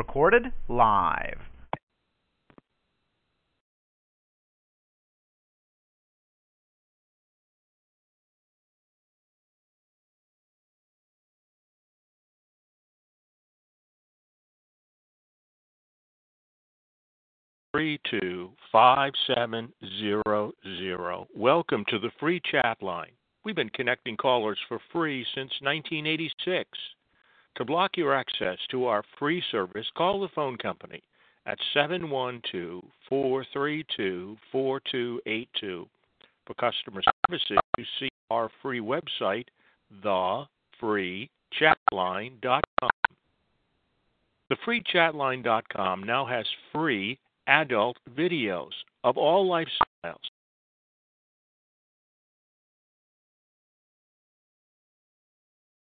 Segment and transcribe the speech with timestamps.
[0.00, 1.36] Recorded live.
[17.74, 21.28] three two five seven zero zero.
[21.36, 23.12] Welcome to the free chat line.
[23.44, 26.70] We've been connecting callers for free since 1986.
[27.56, 31.02] To block your access to our free service, call the phone company
[31.46, 35.88] at 712 432 4282.
[36.46, 39.46] For customer services, you see our free website,
[40.04, 42.90] thefreechatline.com.
[44.50, 48.72] Thefreechatline.com now has free adult videos
[49.04, 50.16] of all lifestyles.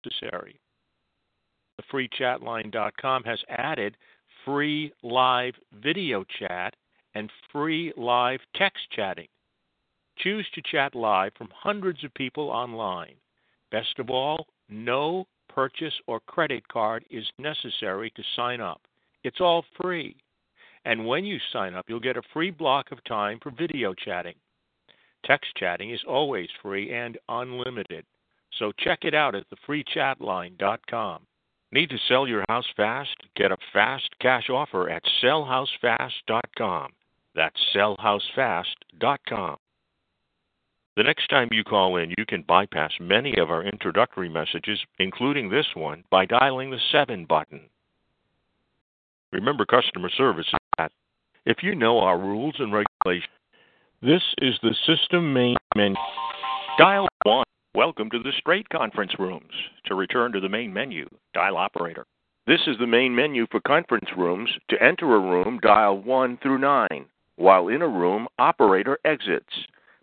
[0.05, 0.62] Necessary.
[1.93, 3.97] TheFreeChatline.com has added
[4.45, 6.75] free live video chat
[7.15, 9.29] and free live text chatting.
[10.19, 13.15] Choose to chat live from hundreds of people online.
[13.71, 18.81] Best of all, no purchase or credit card is necessary to sign up.
[19.25, 20.17] It's all free.
[20.85, 24.35] And when you sign up, you'll get a free block of time for video chatting.
[25.25, 28.05] Text chatting is always free and unlimited.
[28.59, 31.27] So check it out at the thefreechatline.com.
[31.73, 33.17] Need to sell your house fast?
[33.35, 36.93] Get a fast cash offer at sellhousefast.com.
[37.35, 39.57] That's sellhousefast.com.
[40.95, 45.49] The next time you call in, you can bypass many of our introductory messages, including
[45.49, 47.63] this one, by dialing the 7 button.
[49.33, 50.47] Remember, customer service
[50.77, 50.93] that.
[51.47, 53.31] If you know our rules and regulations,
[54.03, 55.97] this is the system main menu.
[56.79, 57.45] Dial 1.
[57.75, 59.51] Welcome to the straight conference rooms.
[59.87, 62.05] To return to the main menu, dial operator.
[62.47, 64.51] This is the main menu for conference rooms.
[64.69, 66.87] To enter a room, dial 1 through 9.
[67.37, 69.47] While in a room, operator exits.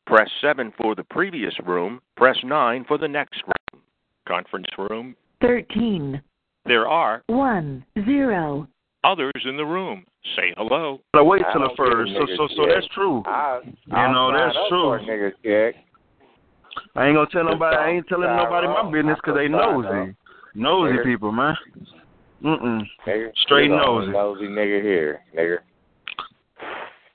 [0.08, 2.02] Press 7 for the previous room.
[2.18, 3.84] Press 9 for the next room.
[4.28, 5.16] Conference room.
[5.42, 6.20] 13.
[6.66, 7.86] There are 1.
[8.04, 8.68] 0.
[9.04, 10.06] others in the room.
[10.36, 11.02] Say hello.
[11.14, 12.12] I wait I till the don't give a first.
[12.14, 13.24] So nigga so so that's true.
[13.28, 14.98] I, You know, that's true.
[16.78, 16.92] Nigga, kick.
[16.96, 17.76] I ain't gonna tell nobody.
[17.78, 18.92] I ain't telling nobody my bro.
[18.92, 20.16] business because they nosy.
[20.56, 21.04] Nosy Nigga.
[21.04, 21.56] people, man.
[22.44, 22.82] Mm-mm.
[23.44, 24.12] Straight You the only nosy.
[24.12, 25.58] Nosy nigga here, nigga.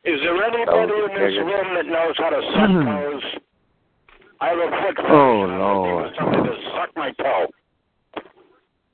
[0.05, 1.47] Is there anybody Nosy in this nigga.
[1.47, 3.41] room that knows how to suck toes?
[4.41, 5.13] I have a quick Mm-hmm.
[5.13, 5.59] Oh, fetish.
[5.59, 6.13] Lord.
[6.19, 7.47] Somebody to suck my toe.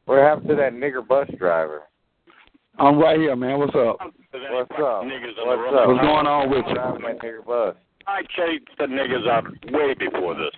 [0.06, 1.82] What happened to that nigger bus driver?
[2.78, 3.58] I'm right here, man.
[3.58, 3.98] What's up?
[3.98, 5.02] What's up?
[5.04, 5.86] Niggas What's up?
[5.88, 6.74] What's going on with you?
[6.74, 7.76] Driving that nigger bus.
[8.06, 10.54] I chased the niggas out way before this.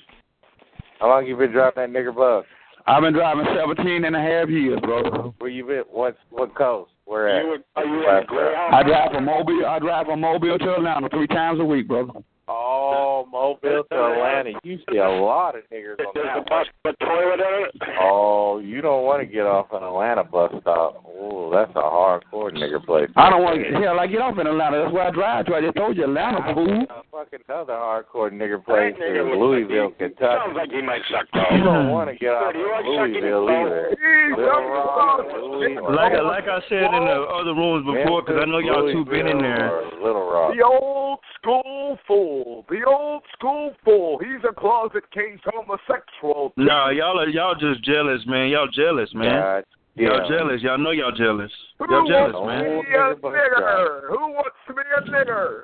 [1.00, 2.44] How long you been driving that nigger bus?
[2.86, 5.34] I've been driving 17 and a half years, bro.
[5.38, 5.84] Where you been?
[5.90, 6.90] What what coast?
[7.04, 7.44] Where at?
[7.44, 8.26] You, are you in Last?
[8.72, 9.66] I drive from Mobile.
[9.66, 12.12] I drive from Mobile to Atlanta three times a week, brother.
[12.48, 14.50] Oh, Mobile to Atlanta.
[14.64, 16.94] You see a lot of niggers on Does the that bus one.
[16.94, 17.74] put toilet in it?
[18.00, 21.04] Oh, you don't want to get off an Atlanta bus stop.
[21.06, 23.08] Ooh, that's a hardcore nigger place.
[23.16, 24.00] I don't want to hell.
[24.00, 24.82] I get off in Atlanta.
[24.82, 25.54] That's where I drive to.
[25.54, 26.84] I just told you Atlanta, fool.
[27.12, 31.26] Fucking other hardcore nigger place That in Louisville, like he, Sounds like he might suck
[31.54, 33.94] You don't want to get off Do in like Louisville either.
[34.34, 35.94] Louisville.
[35.94, 39.04] Like I- like I said in the other rooms before, because I know y'all two
[39.04, 39.82] been in there.
[40.02, 40.54] Little Rock.
[40.56, 42.31] The old school fool.
[42.68, 44.18] The old school fool.
[44.18, 46.52] He's a closet case homosexual.
[46.56, 48.48] Nah, y'all are y'all just jealous, man.
[48.48, 49.40] Y'all jealous, man.
[49.40, 49.64] God
[49.94, 50.62] Y'all jealous.
[50.62, 51.52] Y'all know y'all jealous.
[51.78, 52.64] Who Y'all jealous, wants man.
[52.64, 54.00] to be a nigger?
[54.08, 55.62] Who wants to be a nigger?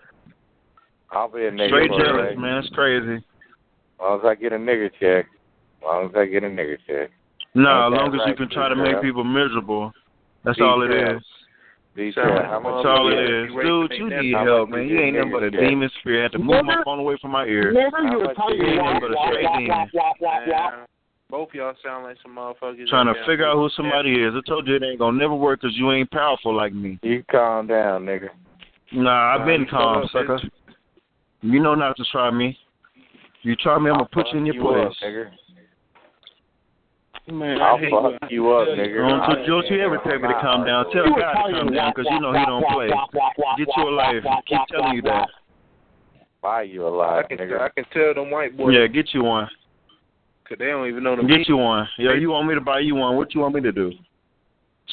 [1.10, 1.68] I'll be a nigger.
[1.68, 2.38] Straight jealous, right?
[2.38, 2.58] man.
[2.58, 3.14] It's crazy.
[3.14, 3.22] As
[4.00, 5.26] long as I get a nigger check.
[5.80, 7.10] As long as I get a nigger check.
[7.54, 9.92] Nah, as long as you can try to make people miserable.
[10.44, 11.22] That's all it Steve is.
[11.96, 12.24] Detail.
[12.24, 13.58] How much That's all you it get?
[13.58, 13.66] is.
[13.66, 14.86] Dude, you need help, man.
[14.86, 16.18] you You ain't nothing but a nigger demon spirit.
[16.18, 17.74] I had to move my phone away from my ear.
[17.90, 20.86] How you much telling you ain't nothing but a straight demon.
[21.30, 22.88] Both y'all sound like some motherfuckers.
[22.88, 24.32] Trying to figure out who somebody is.
[24.34, 26.98] I told you it ain't gonna never work 'cause you ain't powerful like me.
[27.02, 28.30] You calm down, nigga.
[28.92, 30.40] Nah, I've been calm, sucker.
[31.42, 32.58] You know not to try me.
[33.42, 34.96] You try me, I'm gonna put you in your place.
[37.28, 37.38] Up, nigga.
[37.38, 39.08] Man, I'll fuck you up, nigga.
[39.08, 40.90] Don't, don't you ever tell me to calm down.
[40.92, 42.88] Tell God to calm down because you know he don't play.
[43.58, 44.24] Get you a life.
[44.46, 45.28] Keep telling you that.
[46.40, 47.60] Buy you a I lot, can nigga.
[47.60, 49.48] I can tell them white boys Yeah, get you one.
[50.44, 51.88] because they don't even know the Get you one.
[51.98, 53.16] Yeah, you want me to buy you one?
[53.16, 53.90] What you want me to do?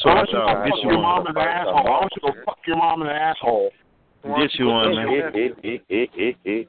[0.01, 0.27] So Why out.
[0.31, 1.27] don't you go Get fuck you your mom one.
[1.27, 1.73] in the asshole?
[1.83, 3.69] Why don't you go fuck your mom in the asshole?
[4.39, 6.65] Get you one, man.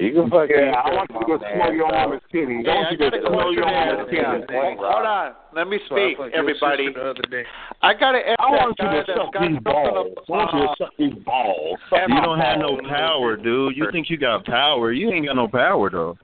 [0.00, 2.62] You can fuck Yeah, I want you to go smell your mama's titty.
[2.62, 4.24] Don't you go smell your mama's titty.
[4.48, 5.32] Hold on.
[5.54, 6.86] Let me speak, So I everybody.
[6.86, 7.44] sister The other day.
[7.82, 10.16] I got to ask I want that you to suck these something balls.
[10.16, 11.78] I want you to suck these balls.
[11.92, 13.76] You don't have no power, dude.
[13.76, 14.92] You think you got power.
[14.92, 16.16] You ain't got no power, though.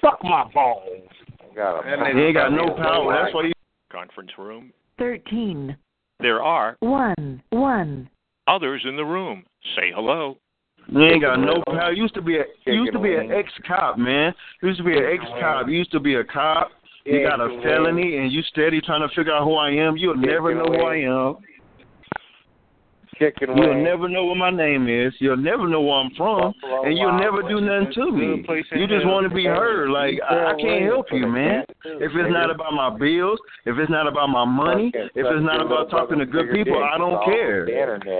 [0.00, 1.08] Suck my balls.
[1.54, 3.14] Got You ain't got no power.
[3.22, 3.52] That's why you.
[3.92, 4.72] Conference room.
[4.98, 5.76] 13.
[6.20, 7.42] There are 1.
[7.50, 8.10] 1.
[8.48, 9.44] others in the room.
[9.76, 10.38] Say hello.
[10.88, 11.92] You ain't got no power.
[11.92, 14.34] You used to be a you used to be an ex cop, man.
[14.62, 15.68] You used to be an ex cop.
[15.68, 16.70] You used to be a cop.
[17.04, 19.96] You got a felony and you steady trying to figure out who I am.
[19.96, 21.36] You'll never know who I am.
[23.18, 25.12] Chicken You'll never know what my name is.
[25.18, 28.44] You'll never know where I'm from, and you'll never do nothing to me.
[28.72, 29.90] You just want to be heard.
[29.90, 31.64] Like I, I can't help you, man.
[31.84, 35.60] If it's not about my bills, if it's not about my money, if it's not
[35.64, 37.66] about talking to good people, I don't care.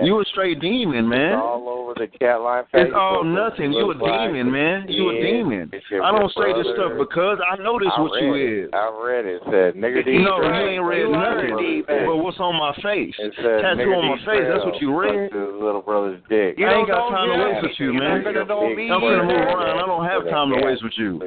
[0.05, 1.39] You a straight demon, man.
[1.39, 2.65] all over the cat line.
[2.75, 3.73] It's all nothing.
[3.73, 4.87] You a demon, man.
[4.89, 5.71] You a demon.
[6.03, 8.71] I don't say this stuff because I know this what you is.
[8.73, 9.43] I read it.
[9.45, 10.05] Said nigger.
[10.23, 11.85] No, you ain't read nothing.
[11.87, 13.15] But what's on my face?
[13.17, 14.45] Tattoo on my face.
[14.49, 15.31] That's what you read.
[15.31, 16.57] Fuck His little brother's dick.
[16.59, 18.27] I ain't got time to waste with you, man.
[18.27, 19.79] I'm gonna move around.
[19.79, 21.21] I don't have time to waste with you.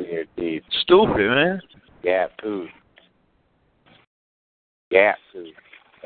[0.83, 1.61] Stupid, man.
[2.03, 2.69] Gap tooth.
[4.91, 5.53] Gap tooth.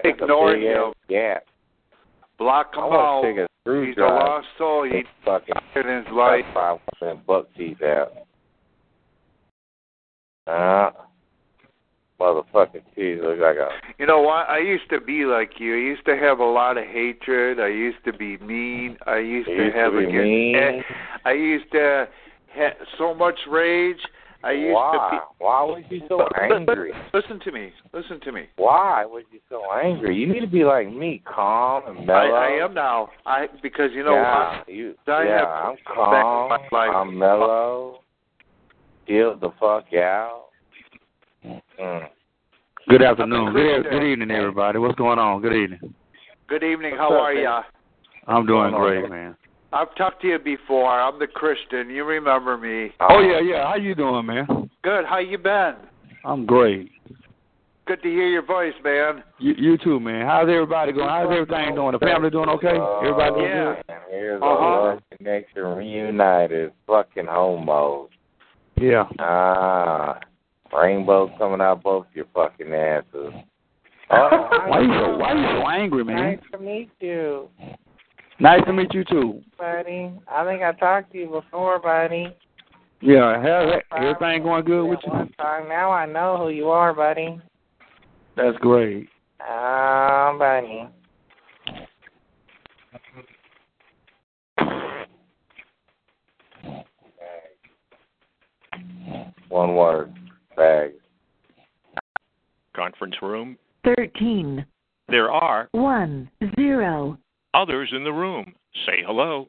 [0.04, 0.78] That's Ignore big him.
[0.88, 1.44] ass Gap.
[2.38, 3.22] Block I him out.
[3.22, 3.48] to take a
[3.86, 4.84] He's a lost soul.
[4.90, 6.46] He fucking in his life.
[6.54, 8.12] five percent buck teeth out.
[10.48, 10.90] Uh,
[12.22, 13.70] motherfucking teeth look like a.
[13.98, 14.48] You know what?
[14.50, 15.74] I used to be like you.
[15.74, 17.60] I used to have a lot of hatred.
[17.60, 18.98] I used to be mean.
[19.08, 20.16] I used to used to have be against.
[20.18, 20.56] mean?
[20.56, 20.82] eh,
[21.26, 22.08] I used to
[22.56, 23.98] have so much rage.
[24.44, 24.92] I used Why?
[25.12, 25.22] to be.
[25.46, 26.92] Why was you so But- but- but angry?
[27.14, 27.72] Listen to me.
[27.94, 28.48] Listen to me.
[28.56, 30.16] Why was you so angry?
[30.16, 32.34] You need to be like me, calm and mellow.
[32.34, 33.10] I am now.
[33.26, 34.70] I because you know yeah, what?
[34.70, 35.96] you, I yeah, have I'm calm.
[35.96, 36.58] for my
[36.88, 36.96] life.
[36.96, 38.00] I'm mellow.
[39.08, 40.46] Chill the fuck out.
[41.46, 42.08] Mm.
[42.88, 43.54] Good afternoon.
[43.54, 44.80] Good, good evening, everybody.
[44.80, 45.42] What's going on?
[45.42, 45.94] Good evening.
[46.48, 46.96] Good evening.
[46.98, 47.44] How up, are man?
[47.44, 47.62] ya?
[48.28, 49.10] I'm doing going great, man?
[49.10, 49.36] man.
[49.74, 50.90] I've talked to you before.
[50.90, 51.90] I'm the Christian.
[51.90, 52.92] You remember me?
[53.00, 53.68] Oh yeah, yeah.
[53.68, 54.70] How you doing, man?
[54.84, 55.06] Good.
[55.06, 55.76] How you been?
[56.26, 56.92] I'm great.
[57.88, 59.24] Good to hear your voice, man.
[59.40, 60.26] You, you too, man.
[60.28, 61.10] How's everybody going?
[61.10, 61.94] How's everything doing?
[61.94, 62.78] The family doing okay?
[63.02, 63.74] Everybody doing Yeah.
[63.76, 63.84] good?
[63.90, 64.50] And here's Uh-huh.
[64.50, 66.74] a love connection reunited.
[66.86, 68.10] Fucking homos.
[68.76, 69.06] Yeah.
[69.20, 70.20] Ah,
[70.74, 73.34] rainbow coming out both your fucking asses.
[74.14, 76.16] Oh, Why you so Why you so angry, man?
[76.32, 77.48] Nice to meet you,
[78.42, 79.42] Nice to meet you too.
[79.58, 80.12] buddy.
[80.28, 82.28] I think I talked to you before, buddy.
[83.00, 83.42] Yeah.
[83.42, 85.14] How's everything going good with you?
[85.38, 85.70] time.
[85.70, 87.40] Now I know who you are, buddy.
[88.36, 89.08] That's great.
[89.40, 90.90] Ah, buddy.
[99.50, 100.14] One word.
[100.56, 100.92] Bag.
[102.76, 103.58] Conference room.
[103.84, 104.66] 13.
[105.10, 106.30] There are 1.
[106.56, 107.18] 0.
[107.54, 108.54] others in the room.
[108.86, 109.48] Say hello.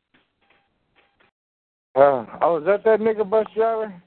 [1.95, 4.03] Uh, oh, is that that nigga bus driver?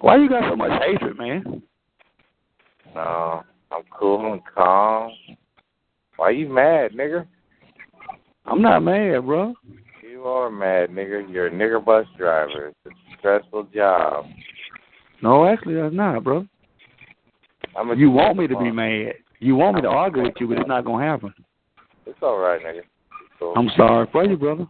[0.00, 1.62] Why you got so much hatred, man?
[2.94, 3.42] No,
[3.72, 5.10] I'm cool and calm.
[6.16, 7.26] Why you mad, nigga?
[8.46, 9.54] I'm not mad, bro.
[10.02, 11.30] You are mad, nigga.
[11.30, 12.68] You're a nigger bus driver.
[12.68, 14.26] It's a stressful job.
[15.22, 16.46] No, actually, that's not, bro.
[17.96, 19.14] You want me to be mad.
[19.40, 21.34] You want me to argue with you, but it's not gonna happen.
[22.06, 22.82] It's all right, nigga.
[23.38, 23.54] Cool.
[23.56, 24.66] I'm sorry for you, brother.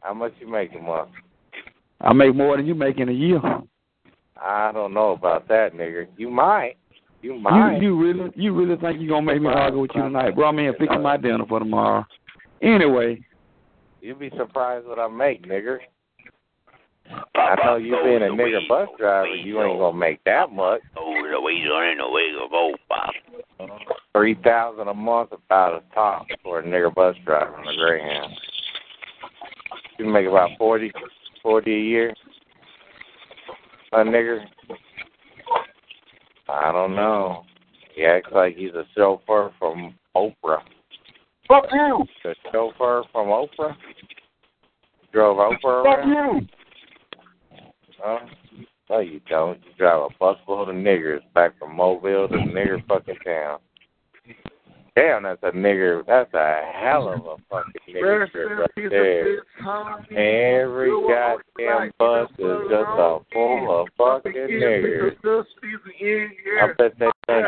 [0.00, 1.10] How much you make a month?
[2.00, 3.40] I make more than you make in a year.
[4.40, 6.06] I don't know about that, nigga.
[6.16, 6.74] You might.
[7.22, 7.78] You You might.
[7.80, 10.48] you really you really think you gonna make me argue with you tonight, bro?
[10.48, 12.04] I'm in fixing my dinner for tomorrow.
[12.60, 13.24] Anyway,
[14.04, 15.78] You'll be surprised what I make, nigga.
[17.34, 20.80] I know you being a nigger bus driver, you ain't gonna make that much.
[24.12, 28.32] Three thousand a month about a top for a nigger bus driver on a Greyhound.
[29.98, 30.92] You make about forty,
[31.42, 32.14] forty a year.
[33.92, 34.44] A nigger.
[36.48, 37.44] I don't know.
[37.94, 40.62] He acts like he's a chauffeur from Oprah.
[41.46, 42.04] Fuck you.
[42.24, 43.74] The chauffeur from Oprah?
[45.12, 46.08] Drove Oprah Fuck around?
[46.40, 46.48] you.
[48.04, 48.18] Huh?
[48.90, 49.58] No, you don't.
[49.64, 53.60] You drive a busload of niggers back from Mobile to nigger fucking town.
[54.94, 56.04] Damn, that's a nigger.
[56.06, 59.38] That's a hell of a fucking nigger trip right there.
[60.62, 65.16] Every goddamn bus is just a full of fucking niggers.
[66.60, 67.46] I bet they think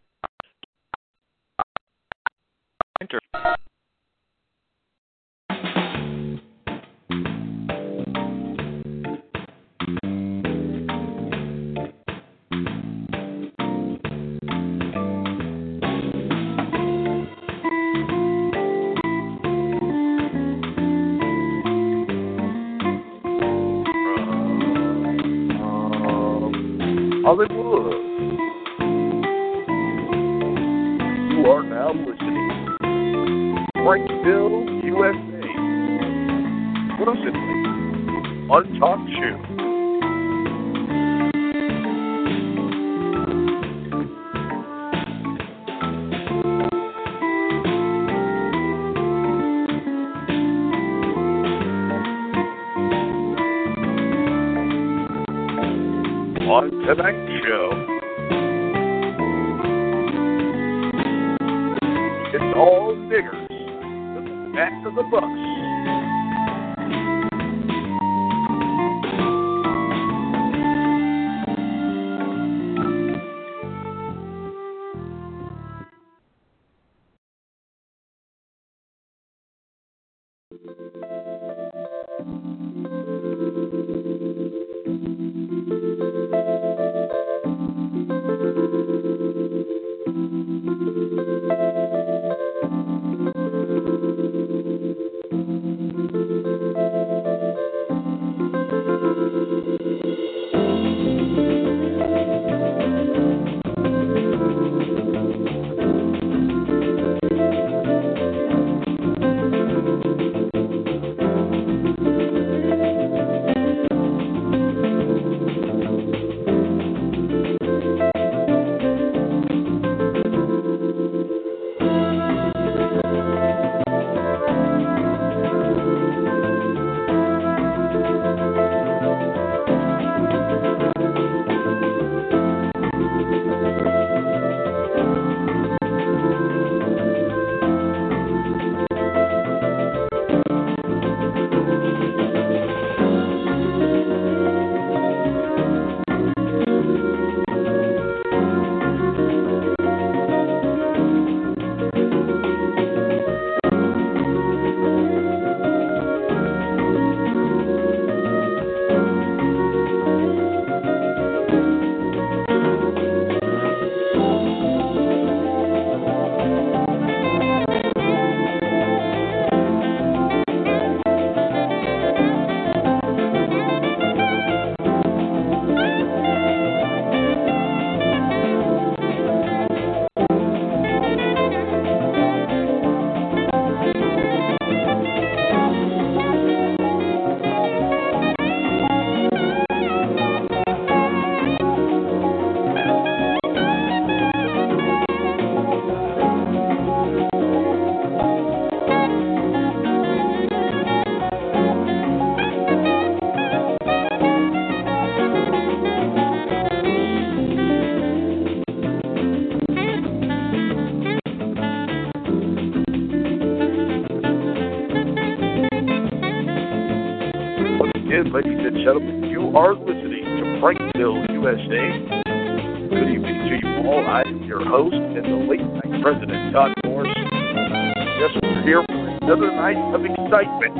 [230.26, 230.74] excitement.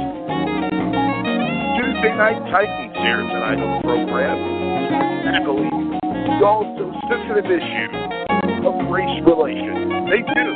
[1.79, 4.39] Tuesday Night Titans here tonight on the program.
[5.23, 7.91] Tackling the also sensitive issue
[8.67, 10.11] of race relations.
[10.11, 10.47] They do.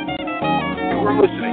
[0.91, 1.50] You are listening.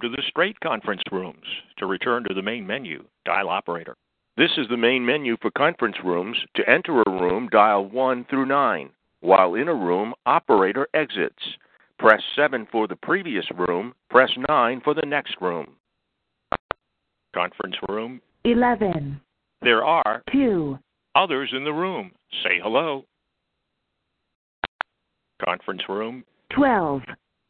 [0.00, 1.44] To the straight conference rooms.
[1.78, 3.96] To return to the main menu, dial operator.
[4.36, 6.36] This is the main menu for conference rooms.
[6.56, 8.90] To enter a room, dial 1 through 9.
[9.20, 11.42] While in a room, operator exits.
[11.98, 13.92] Press 7 for the previous room.
[14.08, 15.76] Press 9 for the next room.
[17.34, 18.20] Conference room.
[18.44, 19.20] 11,
[19.60, 20.78] There are 2,
[21.14, 22.10] others in the room.
[22.42, 23.04] Say hello.
[25.44, 26.24] Conference room.
[26.54, 27.02] 12,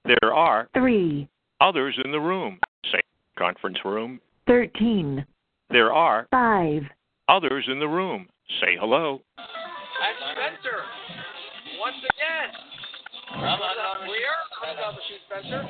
[0.04, 1.28] There are 3,
[1.60, 2.58] others in the room.
[2.90, 3.00] Say
[3.38, 4.20] conference room.
[4.46, 5.24] 13,
[5.70, 6.82] There are 5,
[7.28, 8.28] others in the room.
[8.60, 9.20] Say hello.
[9.38, 10.82] And Spencer,
[11.78, 12.50] once again.
[13.28, 13.60] From
[14.08, 14.38] where?
[14.58, 15.62] From down the shoot, Spencer.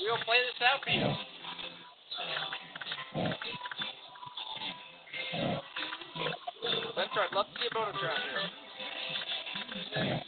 [0.00, 1.14] We'll play this out for you.
[6.92, 10.22] Spencer, I'd love to see a bonus round here.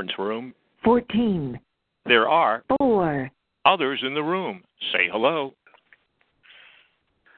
[0.00, 0.54] Conference room.
[0.82, 1.60] 14,
[2.06, 3.30] There are 4,
[3.66, 4.62] others in the room.
[4.92, 5.52] Say hello.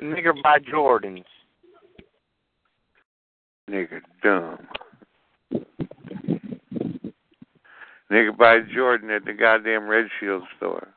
[0.01, 1.25] Nigger by Jordans.
[3.68, 4.59] Nigger dumb.
[8.12, 10.88] Nigga buy Jordan at the goddamn Red Shield store.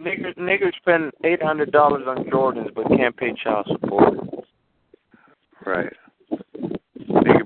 [0.00, 4.14] Nigger, nigger spend eight hundred dollars on Jordans but can't pay child support.
[5.64, 5.92] Right.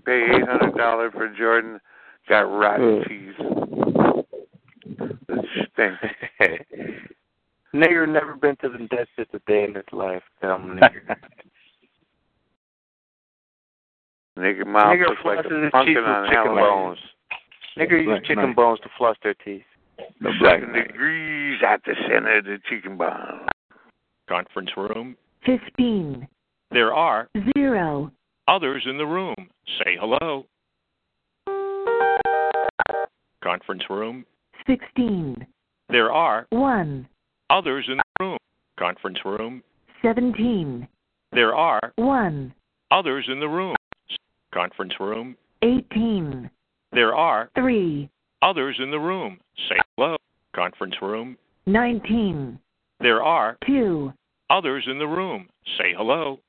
[0.01, 1.81] Nigga pay eight hundred dollars for Jordan,
[2.29, 3.09] got rotten hmm.
[3.09, 3.35] cheese.
[5.29, 5.97] That stink.
[7.75, 10.23] nigger never been to the dentist a day in his life.
[10.43, 11.17] Dumb nigger.
[14.39, 16.99] Nigga mouth nigger looks like a his teeth pumpkin with on chicken bones.
[17.79, 18.57] Nigger use chicken knight.
[18.57, 19.63] bones to floss their teeth.
[20.23, 23.47] Seven degrees at the center of the chicken bone.
[24.29, 25.17] Conference room.
[25.45, 26.29] 15,
[26.71, 28.11] There are 0,
[28.51, 29.35] others in the room.
[29.79, 30.45] Say hello.
[33.43, 34.27] Conference room.
[34.67, 35.47] 16,
[35.89, 37.09] There are 1,
[37.49, 38.39] others in the room.
[38.79, 39.63] Conference room.
[40.03, 40.87] 17,
[41.33, 42.53] There are 1,
[42.91, 43.77] others in the room.
[44.53, 45.37] Conference room.
[45.63, 46.51] 18,
[46.93, 48.11] There are 3,
[48.43, 49.39] others in the room.
[49.69, 50.17] Say hello.
[50.55, 51.37] Conference room.
[51.67, 52.59] 19,
[52.99, 54.13] There are 2,
[54.51, 55.49] others in the room.
[55.79, 56.41] Say hello.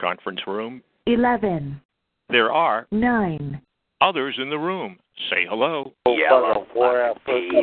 [0.00, 0.82] Conference room.
[1.06, 1.80] 11,
[2.28, 3.60] There are 9,
[4.00, 4.98] others in the room.
[5.30, 5.92] Say hello.
[6.06, 7.62] Yellow wore You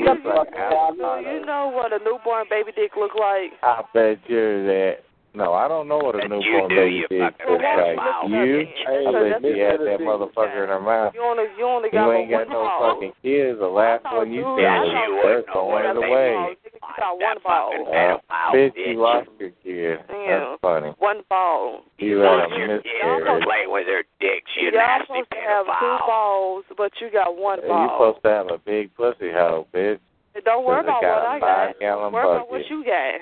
[1.45, 3.51] know what a newborn baby dick look like?
[3.63, 4.95] I bet you that.
[5.33, 7.97] No, I don't know what a newborn baby dick looks like.
[8.27, 11.13] You, I bet you had that motherfucker in her mouth.
[11.13, 12.95] You only you only got You ain't got no ball.
[12.95, 13.59] fucking kids.
[13.59, 16.55] The last one you seen was first throwing it away.
[16.75, 17.71] You got one ball.
[17.87, 19.99] Uh, bitch, you lost your kid.
[20.09, 20.39] Yeah.
[20.39, 20.91] That's funny.
[20.99, 21.83] One ball.
[21.97, 23.43] You had a miscarriage.
[23.43, 27.35] Play with her dicks, you Y'all nasty supposed to have two balls, but you got
[27.35, 27.81] one ball.
[27.81, 28.13] You ball.
[28.13, 29.99] supposed to have a big pussy hoe, bitch.
[30.43, 31.67] Don't worry about what a I got.
[31.67, 33.21] five-gallon Worry about what you got.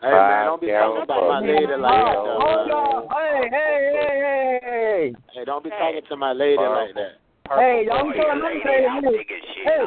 [0.00, 2.24] Hey man, don't be talking about my lady like that.
[2.40, 3.08] Hold on.
[3.10, 5.14] Hey, hey, hey, hey, hey.
[5.34, 7.20] Hey, don't be talking to my lady like that.
[7.58, 9.34] Hey, I'm telling y'all be telling me say
[9.64, 9.82] Hey,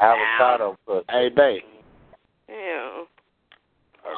[0.00, 1.04] Avocado pussy.
[1.10, 1.62] Hey, babe.
[2.48, 3.04] Yeah.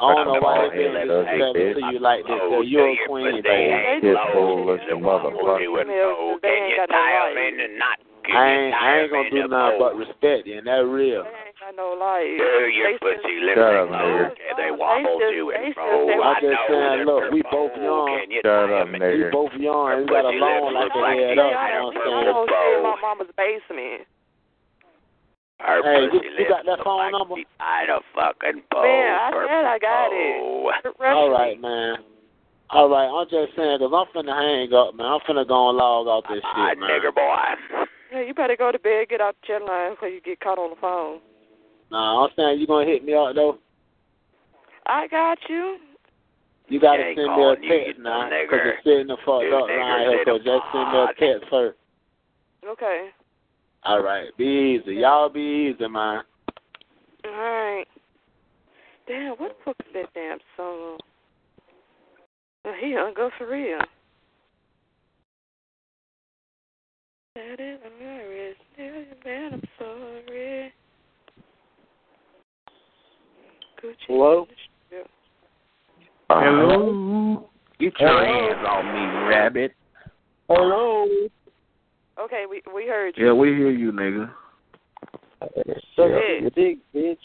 [0.00, 2.38] I don't know why they Hey, been hey, disrespectful to you like this.
[2.38, 2.62] Though.
[2.62, 4.06] You're a queen, baby.
[4.06, 5.66] This fool looking motherfucker.
[6.42, 8.01] They ain't got no life.
[8.22, 11.26] I ain't, I ain't gonna do nothing but respect you, and that's real.
[11.26, 12.38] They ain't got no life.
[12.38, 14.30] Do your pussy Shut lips up, nigga.
[14.56, 16.06] They wobble to and fro.
[16.22, 18.22] I'm just saying, look, we both Can young.
[18.38, 19.02] Shut tie up, 'em in?
[19.02, 21.34] We both young, and we got a Pussy long lips like look the like head
[21.34, 21.50] you up.
[21.50, 22.46] got You know a I'm I'm saying?
[22.46, 24.00] stay in my mama's basement.
[25.62, 27.34] Her Hey, you, pussy you lips got that phone like number?
[27.36, 28.82] she tied a fucking bow.
[28.82, 30.38] Man, I said I got it.
[31.10, 31.96] All right, man.
[32.70, 35.06] All right, I'm just saying, because I'm finna hang up, man.
[35.06, 36.88] I'm finna go and log off this shit, man.
[36.88, 37.84] nigger boy.
[38.12, 40.58] Yeah, you better go to bed, get out the chat line before you get caught
[40.58, 41.20] on the phone.
[41.90, 43.58] Nah, I'm saying you gonna hit me up, though.
[44.86, 45.78] I got you.
[46.68, 50.10] You gotta send me a text now, because it's sitting the fuck You up nigger
[50.10, 51.78] here, so just send me a text first.
[52.66, 53.08] Okay.
[53.84, 54.96] All right, be easy.
[54.96, 56.22] Y'all be easy, man.
[57.24, 57.86] All right.
[59.08, 60.98] Damn, what the fuck is that damn song?
[62.80, 63.78] He hung up for real.
[67.34, 68.56] That is hilarious.
[69.24, 70.72] Man, I'm sorry.
[73.82, 73.94] Gucci.
[74.06, 74.46] Hello?
[76.28, 77.48] Hello.
[77.78, 79.72] Get your hands on me, rabbit.
[80.48, 81.06] Hello.
[82.20, 83.26] Okay, we we heard you.
[83.26, 84.30] Yeah, we hear you, nigga.
[85.96, 86.40] Suck Yeah.
[86.40, 87.16] your dick, bitch.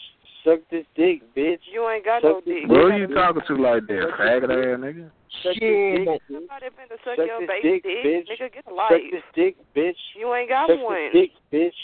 [0.44, 1.58] Suck this dick, bitch.
[1.72, 2.70] You ain't got Suck no this dick.
[2.70, 5.10] Who you talking to like that, faggot ass nigga?
[5.42, 6.06] Suck Shit.
[6.06, 6.22] this dick.
[6.30, 8.26] Somebody finna suck, Suck your this baby dick, bitch.
[8.30, 9.02] Nigga, get a Suck life.
[9.12, 10.00] this dick, bitch.
[10.16, 11.10] You ain't got Suck one.
[11.12, 11.78] this dick, bitch.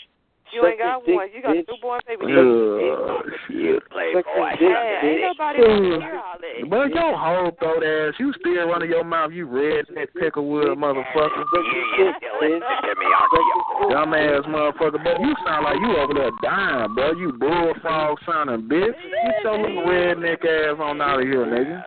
[0.52, 1.28] You Suck ain't got dick, one.
[1.34, 1.64] You got bitch.
[1.66, 2.24] a newborn baby.
[2.30, 4.22] Ugh, shit, playboy.
[4.60, 6.70] this Hey, ain't nobody wanna hear all that.
[6.70, 11.44] But your whole throat ass, you still running your mouth, you redneck picklewood motherfucker.
[13.90, 17.12] Dumb ass motherfucker, but you sound like you over there dying, bro.
[17.12, 18.94] You bullfrog sounding bitch.
[18.94, 21.82] Get your little redneck ass on out of here, nigga.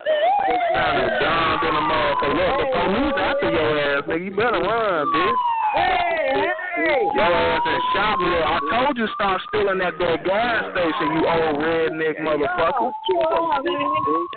[0.74, 2.36] Sounding dumb than a motherfucker.
[2.36, 4.24] Look, the police after your ass, nigga.
[4.24, 6.54] You better run, bitch.
[6.78, 8.44] Your ass in shop here.
[8.46, 12.92] I told you stop stealing at that gas station, you old redneck motherfucker.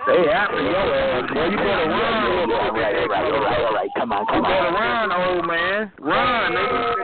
[0.07, 1.45] They after your ass, boy.
[1.45, 3.89] You better run, little All right, all right, all right, all right.
[3.97, 5.91] Come on, You better run, old man.
[5.99, 7.01] Run, nigga.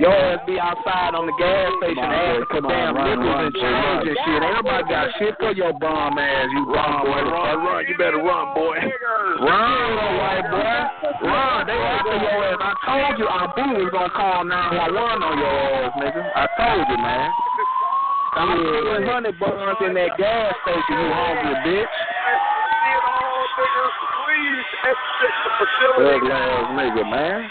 [0.00, 4.16] Your ass be outside on the gas station asking for damn nickels and change and
[4.16, 4.40] shit.
[4.40, 7.20] Ain't nobody got shit for your bum ass, you bum boy.
[7.28, 7.84] Run, run.
[7.84, 8.80] You better run, boy.
[8.80, 10.72] Run, little white boy.
[11.20, 11.68] Run.
[11.68, 12.29] They after your
[12.98, 16.22] told you our boo was gonna call 911 on your ass, nigga.
[16.34, 17.30] I told you, man.
[18.30, 21.94] Stop stealing honey buns in that gas station, you hungry bitch.
[24.26, 26.18] Please exit the facility.
[26.18, 27.50] Ugly ass nigga, man.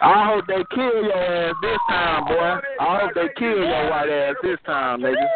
[0.00, 2.60] I hope they kill your ass this time, boy.
[2.78, 5.26] I hope they kill your white ass this time, nigga.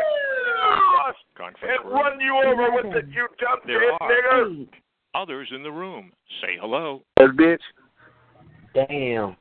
[1.43, 4.82] And run you over with it, you dumb There shit, nigga.
[5.15, 6.13] Others in the room.
[6.41, 7.03] Say hello.
[7.21, 7.59] Ass bitch.
[8.75, 9.37] Damn.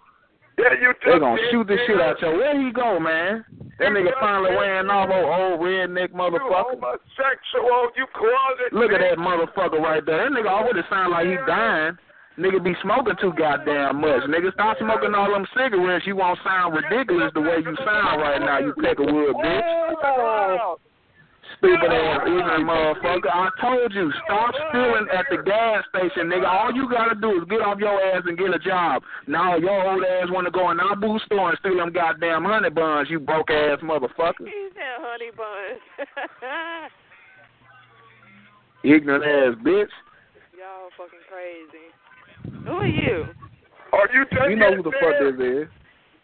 [0.59, 1.87] Yeah, you They're gonna shit, shoot this nigga.
[1.87, 2.35] shit out your.
[2.37, 3.45] Where he go, man?
[3.79, 6.75] That nigga finally wearing off those old redneck You motherfucker.
[6.75, 8.73] homosexual, you closet.
[8.73, 10.29] Look at that motherfucker right there.
[10.29, 11.97] That nigga already sound like he dying.
[12.37, 14.21] Nigga be smoking too goddamn much.
[14.27, 16.05] Nigga, stop smoking all them cigarettes.
[16.05, 20.77] You won't sound ridiculous the way you sound right now, you peckerwood bitch.
[21.61, 23.29] Stupid ass ignorant motherfucker.
[23.29, 26.49] I told you, stop stealing at the gas station, nigga.
[26.49, 29.03] All you gotta do is get off your ass and get a job.
[29.27, 32.71] Now your old ass wanna go in our boo store and steal them goddamn honey
[32.71, 34.49] buns, you broke ass motherfucker.
[34.49, 36.09] He said honey buns.
[38.83, 39.93] Ignorant ass bitch.
[40.57, 41.93] Y'all fucking crazy.
[42.65, 43.25] Who are you?
[43.93, 45.69] Are you done You know who the fuck this is.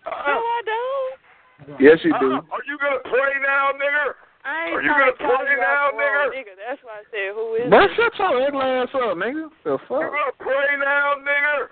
[0.01, 1.79] No, I don't.
[1.79, 2.33] Yes, you do.
[2.33, 4.13] Uh, are you gonna play now, nigga?
[4.47, 6.31] I ain't Are you gonna to play you now, nigga?
[6.31, 6.55] nigga?
[6.55, 7.91] That's why I said who is But it?
[7.99, 9.51] shut your ugly ass up, nigga.
[9.67, 11.67] The You gonna play now, nigga?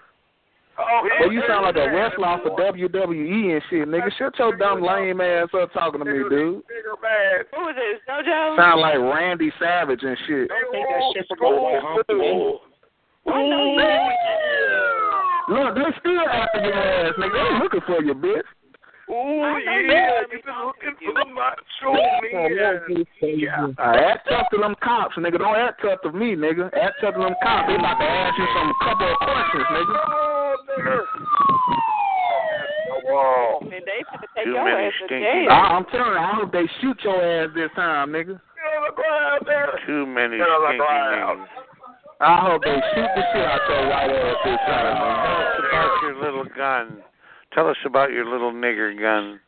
[0.78, 4.12] Oh, Well, you sound like a wrestler off of WWE and shit, nigga.
[4.20, 6.68] Shut your dumb lame ass up talking to me, dude.
[6.68, 7.48] Bigger man.
[7.56, 8.02] Who is this?
[8.12, 8.58] JoJo?
[8.60, 10.50] Sound like Randy Savage and shit.
[10.52, 12.60] Don't take that shit from my white hunky, man.
[15.48, 17.32] Look, they still after your ass, nigga.
[17.32, 18.44] They looking for you, bitch.
[19.06, 19.14] Ooh,
[19.62, 23.06] yeah, you been looking for the macho man.
[23.22, 23.70] Yeah.
[23.78, 25.38] Uh, act tough to them cops, nigga.
[25.38, 26.74] Don't act tough to me, nigga.
[26.74, 27.70] Act tough to them cops.
[27.70, 29.94] They about to ask you some couple of questions, nigga.
[30.10, 30.98] Oh, nigga.
[33.06, 33.60] Whoa.
[33.62, 35.50] And they finna take Too your many ass to jail.
[35.54, 38.42] I, I'm telling you, I hope they shoot your ass this time, nigga.
[38.42, 39.70] Get on the ground there.
[39.86, 41.46] Too many Get on stinky niggas.
[42.26, 45.46] I hope they shoot the shit out your white ass this time, Tell man.
[45.46, 47.06] us about your little gun.
[47.56, 49.40] Tell us about your little nigger gun.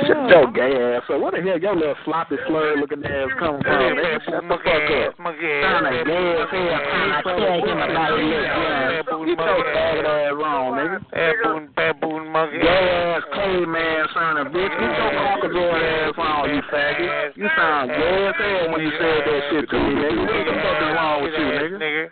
[0.00, 1.20] Shut your gay ass up.
[1.20, 4.00] What the hell your little sloppy slur looking ass coming from?
[4.00, 5.12] Nigga, shut the fuck up.
[5.20, 6.80] Sound like gay as hell.
[6.88, 9.28] Trying to tell him about his little gun.
[9.28, 11.04] Get faggot ass wrong, nigga.
[11.12, 12.64] Baboon, baboon, monkey.
[12.64, 14.72] Gay ass clay man sounding bitch.
[14.80, 17.36] Get your crocodile ass on, you faggot.
[17.36, 20.16] You sound gay as hell when you said that shit to me, nigga.
[20.16, 22.08] What the fuck is wrong with you, nigga?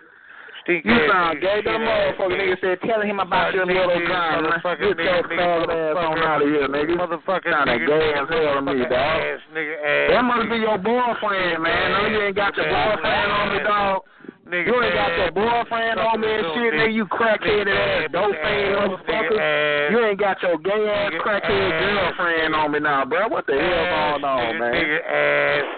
[0.68, 2.36] You sound gay the motherfucker.
[2.36, 4.44] Nigga said, telling him about your little man.
[4.44, 6.92] Get your faggot ass on out of here, nigga.
[6.92, 7.88] Motherfucker, Sounding nigga.
[7.88, 9.18] gay as hell to me, dog.
[10.12, 11.92] That must be your boyfriend, man.
[11.92, 14.02] No, you ain't got your boyfriend on me, dog.
[14.48, 16.92] Nigga, You ain't got your boyfriend on me and shit, nigga.
[16.92, 19.90] You crackhead ass, dope fan motherfucker.
[19.90, 23.28] You ain't got your gay ass crackhead girlfriend on me now, bro.
[23.28, 24.72] What the hell going on, man?
[24.72, 25.77] Nigga, ass.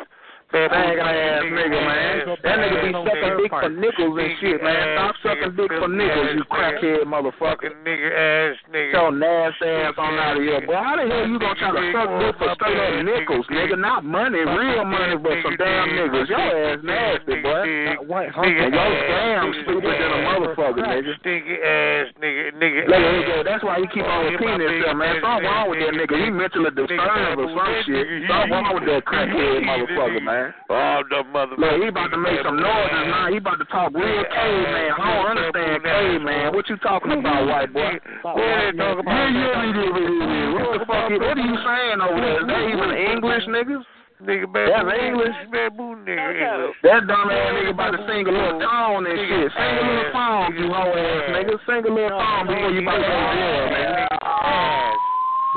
[0.50, 2.26] Faggot ass nigga, man.
[2.42, 4.82] That nigga be sucking dick for nickels and shit, man.
[4.98, 7.70] Stop sucking dick for nickels, you crackhead motherfucker.
[7.86, 8.92] Nigga, ass, nigga.
[8.98, 10.74] Your nasty ass on out of here, boy.
[10.74, 13.78] How the hell you gonna try to suck dick for straight up nickels, nigga?
[13.78, 16.26] Not money, real money, but some damn niggas.
[16.26, 17.62] Your ass nasty, boy.
[17.62, 21.14] And your scam stupid than a motherfucker, nigga.
[21.22, 22.90] Stinky ass, nigga, nigga.
[22.90, 23.36] Look him go.
[23.46, 25.14] That's why he keep on repeating himself, man.
[25.22, 26.14] Something wrong with that nigga.
[26.18, 28.02] He mentally disturbed or some shit.
[28.26, 30.39] Something wrong with that crackhead motherfucker, man.
[30.70, 31.57] Oh, the mother.
[31.59, 33.29] Look, he about to make some noises now.
[33.31, 34.90] He about to talk real caveman.
[34.94, 36.55] I don't understand caveman.
[36.55, 37.98] What you talking about, white boy?
[38.22, 39.11] What they talking about?
[39.11, 40.53] Yeah, yeah, yeah, yeah, yeah.
[40.55, 41.11] What the the fuck?
[41.11, 42.40] What are you saying over there?
[42.40, 43.85] Is that even English, niggas?
[44.20, 45.37] Nigga, That's baboon, English.
[45.48, 46.76] baboon nigga English.
[46.85, 49.48] That dumb ass nigga about to sing a little song and shit.
[49.48, 51.57] Sing a little song, you hoe ass nigga.
[51.64, 54.09] Sing a little song before you about to go to jail, man.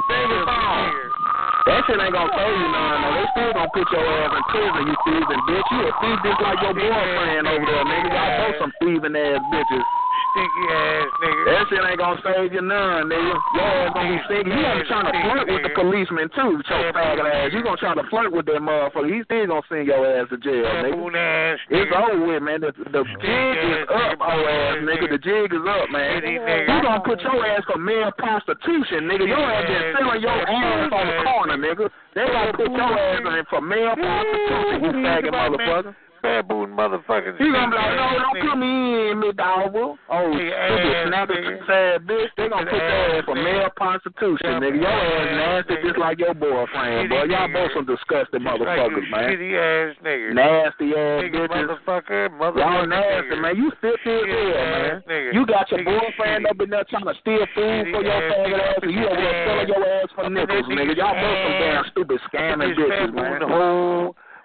[0.08, 1.23] Sing a song.
[1.64, 3.16] That shit ain't gonna save you none, though.
[3.16, 5.68] They still gonna put your ass in prison, you thieving bitch.
[5.72, 8.10] You a thief just like your boyfriend over there, nigga.
[8.12, 10.03] Y'all both some thieving ass bitches.
[10.34, 11.42] Stinky ass nigga.
[11.46, 13.38] That shit ain't gonna save you none, nigga.
[13.54, 14.50] Your ass gonna be stinky.
[14.50, 17.54] You gonna be trying to flirt with the policeman too, your faggot ass.
[17.54, 19.14] You gonna try to flirt with that motherfucker.
[19.14, 21.58] He still gonna send your ass to jail, nigga.
[21.70, 22.66] It's over with, man.
[22.66, 25.06] The, the jig is up, oh ass nigga.
[25.14, 26.26] The jig is up, man.
[26.26, 26.42] You
[26.82, 29.30] gonna put your ass for male prostitution, nigga.
[29.30, 31.86] Your ass been selling your ass on the corner, nigga.
[32.18, 35.94] They gonna put your ass in for male prostitution, you faggot motherfucker.
[36.24, 40.00] Baboon motherfucking He gonna be like, no, don't put me in, Miss Dogville.
[40.08, 42.32] Oh, Nigga, snapping sad bitch.
[42.40, 44.80] They gonna put your ass for male prostitution, nigga.
[44.80, 47.28] Your ass nasty just like your boyfriend, boy.
[47.28, 49.36] Y'all both some disgusting motherfuckers, man.
[49.36, 50.32] Shitty ass nigga.
[50.34, 51.68] Nasty ass Nigga, bitches.
[51.68, 52.64] motherfucker, motherfucker.
[52.64, 53.54] Y'all nasty, man.
[53.60, 55.36] You fit in here, man.
[55.36, 58.80] You got your boyfriend up in there trying to steal food for your faggot ass,
[58.82, 60.96] and you over there selling your ass for nickels, nigga.
[60.96, 63.44] Y'all both some damn stupid scamming bitches, man.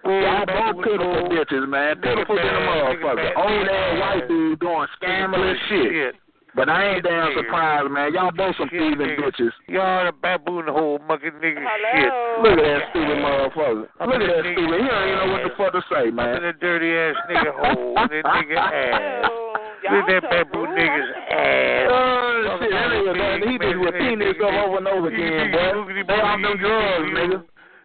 [0.09, 2.01] Y'all both pitiful bitches, man.
[2.01, 3.29] Pitiful than a motherfucker.
[3.37, 6.15] Old ass white dude doing scandalous shit.
[6.57, 8.15] But I ain't damn surprised, man.
[8.15, 9.53] Y'all both some thieving bitches.
[9.69, 12.13] Y'all the baboon hole monkey nigga shit.
[12.43, 13.85] Look at that stupid motherfucker.
[13.85, 14.81] Look at that stupid.
[14.81, 16.43] He don't even know what the fuck to say, In man.
[16.43, 19.31] the dirty ass nigga hole, that nigga ass.
[19.93, 21.89] Look at that baboon nigga's ass.
[21.93, 25.85] Oh, shit, that nigga, man, he just repeating himself over and over again, boy.
[26.01, 27.39] Stay off them drugs, nigga.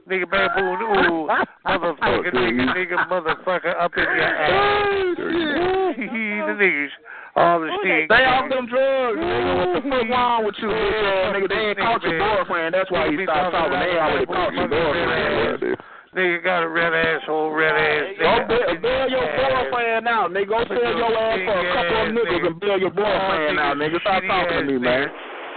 [0.03, 1.31] Nigga baboon, ooh,
[1.65, 4.51] motherfucker, oh, nigga, nigga, motherfucker, up in your ass.
[4.51, 6.91] Oh, the niggas,
[7.37, 8.11] all the stink.
[8.11, 9.51] Stay off them drugs, nigga.
[9.55, 11.47] What the fuck wrong with you, bitch ass nigga?
[11.47, 12.75] They ain't caught your boyfriend.
[12.75, 13.79] That's why he stopped talking.
[13.79, 15.79] They already caught your boyfriend.
[16.13, 20.51] Nigga got a red asshole, red ass Go bail, bail your boyfriend out, nigga.
[20.51, 24.03] Go sell your ass for a couple of niggas and bail your boyfriend out, nigga.
[24.03, 25.07] Stop talking to me, man.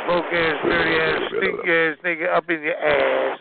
[0.07, 3.38] Smoke ass, dirty ass, stinky ass nigga up in your ass.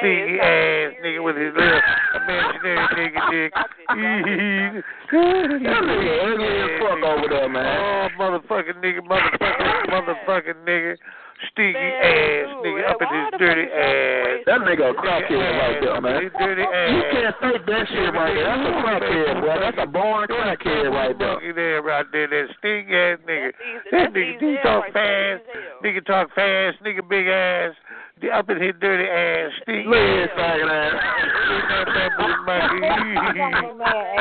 [0.00, 1.80] Stinky ass nigga with his little
[2.16, 3.52] imaginary nigga dick.
[5.12, 7.78] That nigga ugly as fuck over there, man.
[7.78, 10.96] Oh, motherfucking nigga, motherfucking, motherfucking nigga.
[11.52, 14.40] Stinky ass nigga up in his dirty ass.
[14.46, 16.22] That nigga a crackhead right there, man.
[16.22, 16.90] His dirty ass.
[16.90, 18.48] You can't fake that shit right there.
[18.48, 19.56] That's a crackhead, boy.
[19.60, 21.36] That's a born crackhead right there.
[21.36, 23.52] Monkey there, right there, that stink ass nigga.
[23.92, 25.42] That nigga, he talk fast.
[25.84, 26.82] Nigga talk fast.
[26.82, 27.74] Nigga big ass.
[28.22, 29.52] The Up in his dirty ass.
[29.62, 30.94] Stink Look at his faggot ass.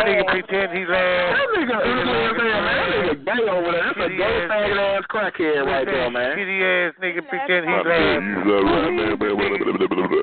[0.03, 1.31] Nigga pretend he laugh.
[1.31, 2.75] That nigga ugly as hell, man.
[2.75, 3.87] That nigga gay over there.
[3.87, 6.35] That's a gay faggot ass crackhead right there, man.
[6.35, 8.23] Shitty ass nigga pretend he laugh.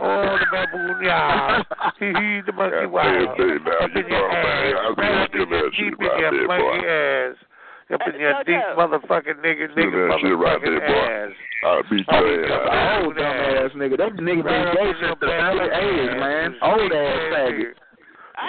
[0.03, 1.63] Oh, the baboon, yeah.
[1.99, 3.07] He, he, the monkey, wow.
[3.07, 4.97] Up in your ass.
[4.99, 7.37] Right up in your deep in your monkey ass.
[7.95, 11.31] Up in your deep motherfucking nigga, nigga, motherfucking ass.
[11.65, 13.05] I'll beat your ass.
[13.05, 13.97] Old dumb ass nigga.
[13.99, 16.55] That nigga been gay since the early 80s, man.
[16.63, 17.75] Old ass faggot.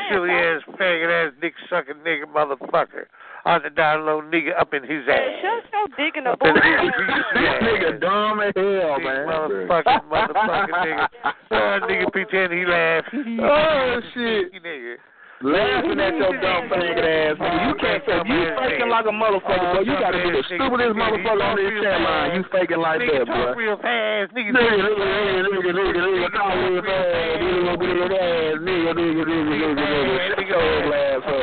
[0.09, 3.05] Silly ass, faggot ass, dick sucking nigga, motherfucker.
[3.45, 5.19] On the down low nigga up in his ass.
[5.43, 6.62] Shut your dick in the Up in boy.
[6.63, 6.91] his
[7.36, 9.27] This nigga dumb as hell, man.
[9.27, 11.08] Motherfucking, motherfucking nigga.
[11.51, 13.03] Oh, nigga pretend he laugh.
[13.12, 14.53] Oh, shit.
[14.63, 14.95] Nigga.
[15.43, 17.67] Laughing at your dumb faggot ass, nigga.
[17.67, 18.23] You can't fake.
[18.32, 19.84] You faking like a motherfucker, boy.
[19.84, 22.32] You gotta be the stupidest motherfucker on this chat line.
[22.39, 23.60] You faking like that, Nigga that, talk boy.
[23.60, 24.32] real fast.
[24.32, 27.43] Nigga, Nigga, nigga, nigga, nigga, nigga, nigga, talk real fast.
[27.43, 30.32] Nigga, nigga, nigga, nigga, nigga, nigga, nigga, nigga.
[30.32, 31.42] Shut your old ass up, boy.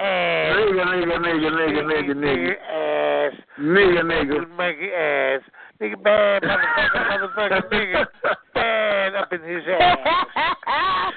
[0.00, 0.54] ass.
[0.54, 2.52] Nigga, nigga, nigga, nigga, nigga, nigga.
[2.70, 3.34] ass.
[3.58, 4.48] Nigga, nigga.
[4.56, 5.42] Monkey ass.
[5.80, 8.06] Nigga bad, motherfucker, motherfucker, nigga.
[8.54, 9.98] Bad up in his ass.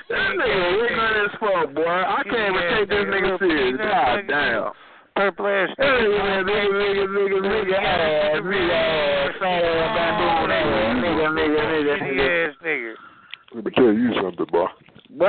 [0.09, 1.85] That nigga ignorant as fuck, boy.
[1.85, 3.77] I can't even take this nigga serious.
[3.77, 4.71] God damn.
[5.15, 5.69] Purple ass.
[5.79, 10.65] Nigga, nigga, nigga, nigga, nigga, ass, nigga, ass, fat ass, baboon ass,
[11.03, 12.51] nigga, nigga, nigga, nigga.
[12.63, 12.93] nigga.
[13.53, 14.67] Let me tell you something, boy.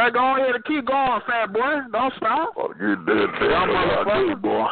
[0.08, 1.80] Boy, go ahead and keep going, fat boy.
[1.92, 2.54] Don't stop.
[2.56, 4.42] Oh, you dead Y'all damn I do, motherfucker.
[4.42, 4.66] boy.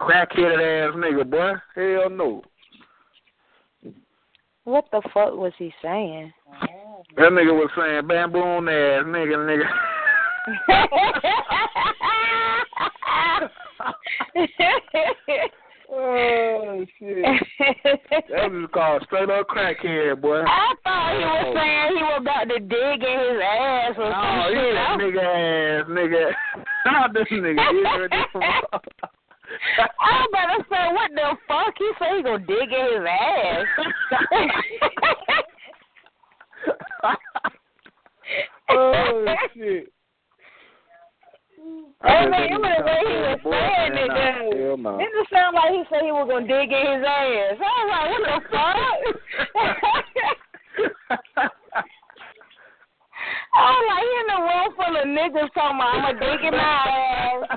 [0.00, 1.52] Crackheaded ass nigga, boy.
[1.74, 2.42] Hell no.
[4.64, 6.32] What the fuck was he saying?
[7.16, 9.68] That nigga was saying baboon ass, nigga, nigga.
[15.88, 17.24] Oh shit!
[18.30, 20.42] that was called straight up crackhead, boy.
[20.42, 21.54] I thought he was oh.
[21.54, 24.76] saying he was about to dig in his ass or no, some shit.
[24.76, 26.34] Oh, nigga ass, nigga.
[26.86, 27.58] Not this nigga.
[30.00, 33.66] I better say what the fuck he say he gonna dig in his ass.
[38.70, 39.92] oh shit.
[42.04, 44.76] Hey oh, man, it was the way he was saying it Hell though.
[44.76, 45.00] no.
[45.00, 47.56] It just sounded like he said he was gonna dig in his ass.
[47.56, 49.00] I was like, what the fuck?
[53.56, 56.52] I was like, he in the room full of niggas talking about I'ma dig in
[56.52, 57.48] my ass.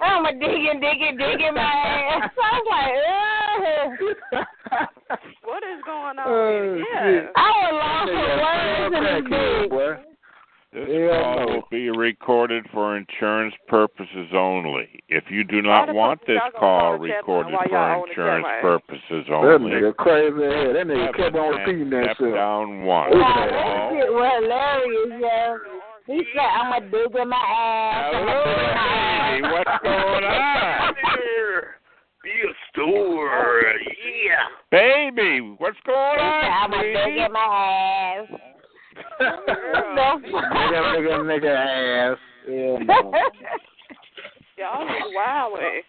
[0.00, 2.32] I'ma dig in, dig in, dig in my ass.
[2.40, 4.48] I was like, Ugh.
[5.44, 6.24] What is going on?
[6.24, 7.28] Oh, yeah.
[7.36, 10.11] I was lost for words in this bitch.
[10.72, 10.80] Boy.
[10.86, 11.46] This Hell call no.
[11.54, 15.02] will be recorded for insurance purposes only.
[15.08, 18.10] If you do not want this call call the chat recorded for y'all on the
[18.10, 18.62] insurance chat line?
[18.62, 20.72] purposes That nigga crazy.
[20.72, 22.34] That nigga kept on repeating that shit.
[22.34, 23.10] down one.
[23.10, 23.90] Look at that Call.
[23.92, 25.58] shit was hilarious, yo.
[26.06, 28.14] He said, I'ma dig in my ass.
[28.14, 29.30] I'ma in my ass.
[29.30, 30.94] Hey, what's going on?
[32.24, 33.62] Be a store.
[34.26, 34.46] Yeah.
[34.70, 36.44] Baby, what's going on?
[36.44, 37.20] I'ma dig sweetie?
[37.24, 38.40] in my ass.
[39.20, 41.52] Nigga, nigga, nigga
[42.12, 42.18] ass.
[42.46, 43.12] Hell no.
[44.58, 45.82] Y'all is wilding.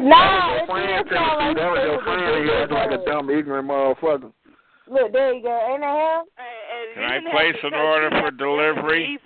[0.00, 2.20] Nah, it Friend did sound like that was your friend.
[2.20, 4.32] was He acting like a a dumb, ignorant motherfucker.
[4.90, 5.54] Look, there you go.
[5.70, 6.26] Ain't that him?
[6.94, 9.18] Can I place an order for delivery?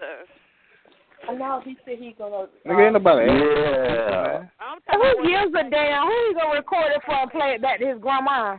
[1.33, 2.47] No, he said he gonna.
[2.67, 3.31] Nigga, ain't nobody.
[3.31, 4.45] Uh, yeah.
[4.93, 6.07] Who gives a damn?
[6.07, 8.59] Who you gonna record it for and play it back to his grandma?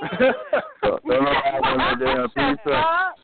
[0.82, 3.14] Don't nobody want no damn pizza.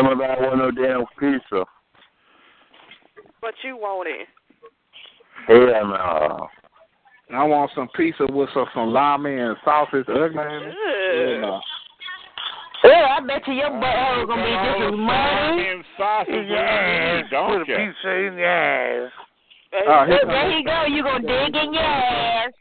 [0.00, 1.64] Nobody want no damn pizza.
[3.40, 4.28] But you want it.
[5.48, 6.48] Hell no.
[7.34, 10.06] I want some pizza with some salami and sausage.
[10.08, 10.36] Ugly.
[10.36, 11.40] Yeah.
[11.40, 11.60] no.
[12.84, 15.68] Yeah, I bet you your uh, butthole gonna be just as muddy.
[15.68, 19.10] And sausage in Yes, don't put a pizza in uh, the ass.
[19.86, 20.84] Oh, here There you go.
[20.88, 22.52] You gonna dig in your ass.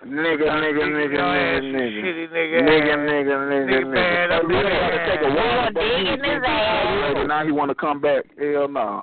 [0.00, 2.00] Nigga, nigga, nigga, nigga, nigga.
[2.00, 2.62] Shitty nigga.
[2.64, 3.04] Nigga, ass.
[3.04, 4.38] nigga, nigga, Nigga bad nigga.
[4.40, 5.36] up He in had to the take a ass.
[5.36, 7.14] while, but Dig he in his was ass.
[7.20, 8.24] and now he want to come back.
[8.38, 9.02] Hell no.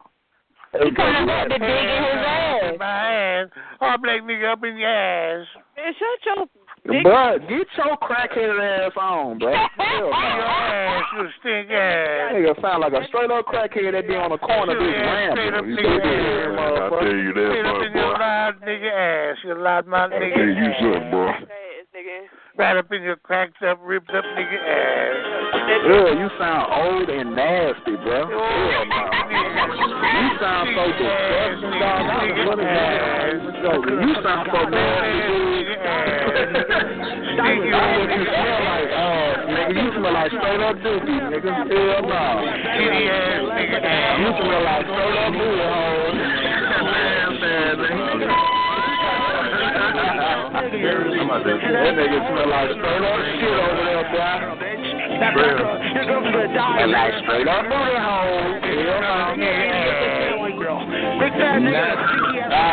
[0.74, 2.74] He coming back to dig in his ass.
[2.80, 3.48] My ass.
[3.82, 5.46] Oh, black nigga up in your ass.
[5.78, 6.46] Man, shut your
[6.90, 8.58] big But get your crackheaded
[8.88, 9.54] ass on, bro.
[9.54, 9.68] Hell
[10.02, 10.14] Your no.
[10.18, 12.34] ass, you stink ass.
[12.34, 15.54] Nigga sound like a straight up crackhead that be on the corner just Yeah, straight
[15.54, 15.78] up rambling.
[15.78, 16.94] You nigga see ass.
[16.94, 18.20] I tell you Straight that, up my in your boy.
[18.20, 19.38] loud nigga ass.
[19.44, 20.80] You loud mouth I nigga tell you ass.
[20.82, 21.32] something, boy.
[21.96, 22.18] nigga.
[22.58, 25.16] Right up in your cracked up, ripped up nigga ass.
[25.68, 28.28] Yeah, you sound old and nasty, bro.
[28.28, 29.04] Hell no.
[30.18, 32.02] You sound so disgusting, dog.
[32.02, 32.66] I don't know what is
[33.62, 34.08] wrong with you.
[34.08, 35.78] You sound so nasty, dude.
[37.38, 37.74] Stink you
[38.26, 39.74] smell like, uh, nigga.
[39.78, 41.52] You smell like straight up dookie, nigga.
[41.70, 42.26] Hell no.
[42.74, 44.18] Shitty ass nigga ass.
[44.18, 46.07] You smell like straight up booty hole.
[47.78, 47.94] That
[51.94, 54.02] nigga smell like straight up shit over there,
[56.88, 58.58] like straight up hole.
[61.18, 61.94] Big fat nigga.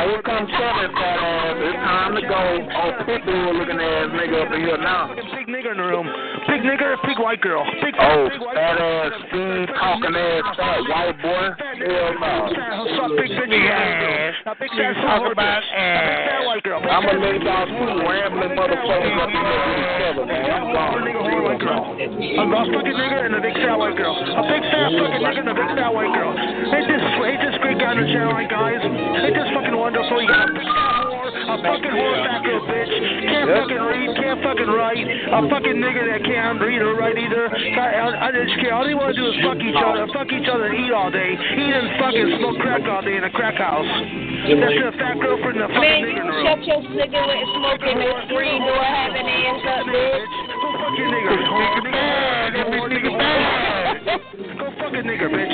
[0.05, 1.57] Here comes Kevin, fat ass.
[1.61, 2.41] It's time to go.
[2.73, 5.13] Oh, pitbull looking ass nigga up in here now.
[5.15, 6.09] Big nigga in the room.
[6.49, 7.65] Big nigga, big white girl.
[7.85, 11.45] Big Oh, big white fat ass, speed talking ass, fat white boy.
[11.85, 13.13] Hell no.
[13.17, 14.57] Big bitch ass.
[14.61, 16.45] Big fat Talk about ass.
[16.65, 20.51] I'm gonna let y'all two rambling motherfuckers up in here with man.
[20.51, 21.97] I'm Whore nigga, whore white girl.
[21.97, 22.01] gone.
[22.01, 24.15] A lost fucking nigga and a big fat white girl.
[24.17, 26.33] A big fat fucking nigga and a big fat white girl.
[26.35, 28.81] Ain't this, ain't this great guy in the channel, right, guys?
[28.81, 30.23] Ain't this fucking wonderful?
[30.23, 31.24] You got a big fat
[31.55, 32.93] a fucking whore fat bitch.
[33.31, 35.07] Can't fucking read, can't fucking write.
[35.07, 37.47] A fucking nigga that can't read or write either.
[37.47, 38.75] God, I, I just can't.
[38.75, 41.11] All they want to do is fuck each other, fuck each other and eat all
[41.15, 41.31] day.
[41.39, 43.87] Eat and fucking smoke crack all day in a crack house.
[43.87, 46.47] That's your fat girlfriend and a fucking Man, nigga in the you room.
[46.51, 50.35] shut your cigarette smoking the screen door having ass up, bitch.
[50.59, 51.33] Go fuck your nigga.
[51.39, 52.51] Nigga bad.
[52.55, 54.59] Nigga, nigga bad.
[54.59, 55.54] Go fuck a nigga, bitch.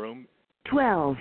[0.00, 0.26] Room.
[0.70, 1.16] 12,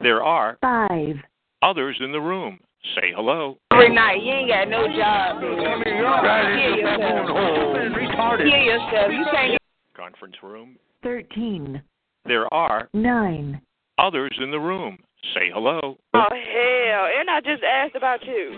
[0.00, 1.16] There are 5,
[1.62, 2.58] others in the room.
[2.96, 3.58] Say hello.
[3.70, 5.64] Every night, you ain't got no job, bitch.
[5.64, 6.78] Come here, you're Kill right.
[6.78, 7.92] yourself.
[7.96, 8.50] Retarded.
[8.50, 9.12] Kill yourself.
[9.12, 9.58] You can't
[9.96, 10.76] Conference room.
[11.04, 11.80] 13,
[12.26, 13.60] There are 9,
[13.98, 14.98] others in the room.
[15.34, 15.96] Say hello.
[16.14, 17.06] Oh hell!
[17.20, 18.56] And I just asked about you.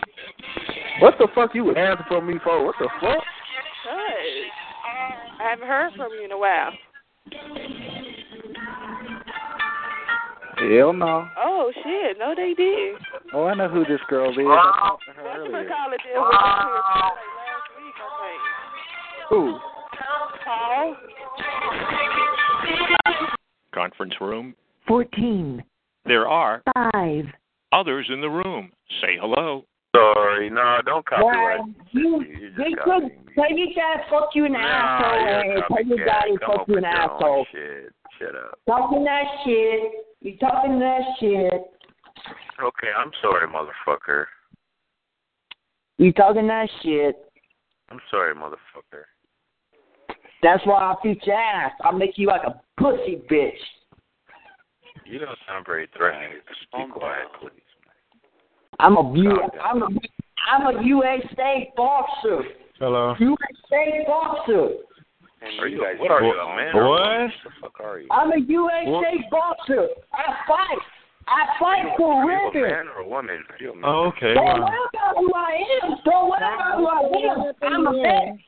[1.01, 2.65] What the fuck you asking for me for?
[2.65, 3.19] What the fuck?
[3.19, 4.51] Cause
[5.41, 6.73] I haven't heard from you in a while.
[10.59, 11.29] Hell no.
[11.39, 12.19] Oh shit!
[12.19, 12.97] No, they did.
[13.33, 14.37] Oh, I know who this girl is.
[14.39, 15.69] I talked to her What's earlier.
[15.69, 15.91] call?
[15.91, 19.59] Did was out here last week, I Who?
[20.45, 20.97] Paul.
[23.75, 24.55] Conference room.
[24.87, 25.65] 14,
[26.05, 27.25] There are 5,
[27.73, 29.65] Others in the room, say hello.
[29.97, 31.59] Sorry, no, don't copyright.
[31.61, 35.85] Well, you, You they could tell your dad fuck you an Nah, asshole and tell
[35.87, 37.47] your daddy fuck you an asshole.
[37.51, 37.93] Shit.
[38.19, 38.59] Shut up.
[38.69, 39.83] Talking that shit.
[40.25, 41.53] You talking that shit.
[41.53, 44.25] Okay, I'm sorry, motherfucker.
[45.99, 47.17] You talking that shit.
[47.91, 49.05] I'm sorry, motherfucker.
[50.43, 51.73] That's why I'll beat your ass.
[51.83, 53.53] I'll make you like a pussy bitch.
[55.05, 56.39] You don't sound very threatening.
[56.49, 57.53] Just be quiet, please.
[58.79, 59.89] I'm a U I'm a
[60.51, 62.45] I'm a USA boxer.
[62.79, 63.15] Hello.
[63.19, 64.69] USA state boxer.
[65.61, 65.97] Are you guys?
[65.99, 66.75] What are you, a man?
[66.77, 67.01] or What?
[67.01, 68.09] What the fuck are you?
[68.11, 69.89] I'm a USA boxer.
[70.13, 70.79] I fight.
[71.27, 72.63] I fight for Are you a women.
[72.71, 73.39] man or a woman?
[73.51, 73.85] Are you a man?
[73.85, 74.35] Oh, okay.
[74.35, 75.91] Don't Well, worry about who I am.
[76.05, 76.99] Don't worry about who I
[77.33, 77.53] am.
[77.63, 78.39] I'm a man.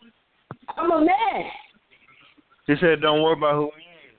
[0.76, 1.44] I'm a man.
[2.66, 3.70] he said, "Don't worry about who."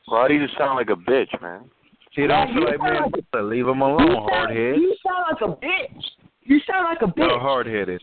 [0.05, 1.69] Why do you sound like a bitch, man?
[2.11, 3.49] He don't feel You like sound man.
[3.49, 4.77] Leave him alone, You sound, hardhead.
[4.77, 6.03] you sound like a bitch.
[6.43, 7.41] You sound like a No, bitch.
[7.41, 8.01] hard headed.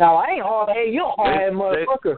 [0.00, 0.92] No, I ain't hard headed.
[0.92, 2.16] You're a hard headed They- motherfucker.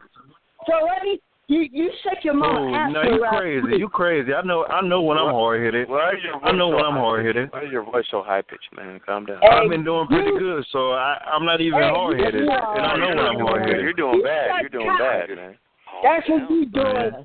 [0.67, 3.79] So let me you you shake your mama Oh, ass no, you around crazy.
[3.79, 4.35] You crazy.
[4.35, 4.65] I know.
[4.67, 5.89] I know when I'm hard headed.
[5.89, 7.53] Why is your voice I know so when I'm hard headed.
[7.53, 9.01] Why is your voice so high pitched, man?
[9.07, 9.39] Calm down.
[9.43, 12.43] Hey, I've been doing pretty you- good, so I, I'm not even Hey, hard headed,
[12.43, 14.51] you- and I know when I'm hard You're doing bad.
[14.61, 15.57] You're doing bad, man.
[16.03, 17.25] That's what you doing.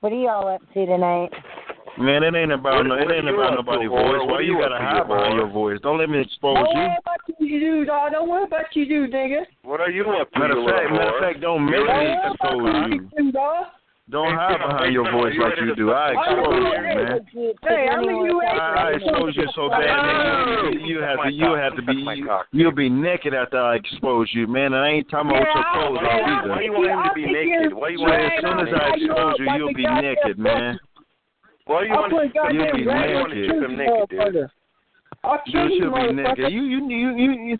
[0.00, 1.30] What are y'all up to tonight?
[1.98, 4.20] Man, it ain't about What- no, it ain't about up to, nobody's voice.
[4.24, 5.78] Why you you gotta hide behind your voice?
[5.82, 6.80] Don't let me expose Don't you.
[6.80, 8.12] worry about you do, dog.
[8.12, 9.44] Don't worry about you do, nigga.
[9.62, 12.88] What are you up to, Matter of fact, matter of fact, don't make me expose
[12.88, 12.94] you.
[12.94, 13.66] you do, dog.
[14.10, 15.92] Don't hide behind your voice like you do.
[15.92, 17.20] I expose you, man.
[17.62, 18.46] Hey, I'm a USA.
[18.58, 20.72] I expose you so bad, nigga.
[20.74, 24.28] You, you have to, you have to be, you, you'll be naked after I expose
[24.32, 24.72] you, man.
[24.74, 26.48] And I ain't talking about with your clothes on either.
[26.50, 27.72] Why you want him to be naked?
[27.72, 30.78] Why you want as soon as I expose you, you'll be naked, man.
[31.66, 33.10] Why you I'll want to goddamn You'll be naked?
[33.10, 33.62] You want to naked.
[33.62, 34.50] him naked, dude?
[35.24, 36.52] I'll kill You you, should be naked.
[36.52, 37.58] You, you, you, you,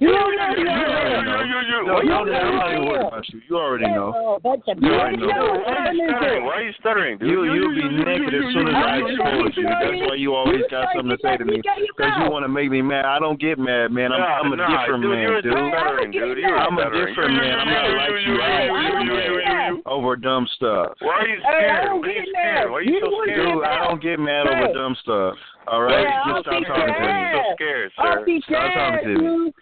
[0.00, 0.08] you.
[0.08, 0.72] You You already know.
[0.72, 1.92] you, you.
[1.92, 3.40] Why you you don't I'm not even worried about you.
[3.48, 4.12] You already know.
[4.14, 5.26] Oh, bunch of You already know.
[5.26, 5.62] know?
[5.66, 6.44] Why are you stuttering?
[6.44, 6.72] Why you
[7.18, 7.28] dude?
[7.28, 9.66] You, you'll be naked as soon as I expose you.
[9.68, 11.58] That's why you always got something to say to me.
[11.62, 13.04] Because you want to make me mad.
[13.04, 14.12] I don't get mad, man.
[14.12, 15.52] I'm, I'm a different man, dude.
[15.52, 16.38] stuttering, dude.
[16.38, 17.54] You're I'm a different man.
[17.58, 18.34] I'm not like you.
[18.42, 20.96] I don't get mad over dumb stuff.
[21.00, 21.84] Why are you scared?
[21.84, 22.54] don't Why are you scared?
[22.54, 22.70] mad.
[22.70, 23.46] Why are you You so scared?
[23.52, 25.34] Dude, I don't get mad over dumb stuff.
[25.66, 26.06] All right?
[26.26, 27.12] Just stop talking to me.
[27.12, 28.24] you so scared, I'll sir?
[28.24, 29.52] be Stop talking to me.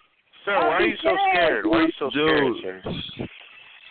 [0.45, 0.53] Dude.
[0.53, 1.65] Sir, why are you so scared?
[1.65, 3.27] Why are you so scared, sir?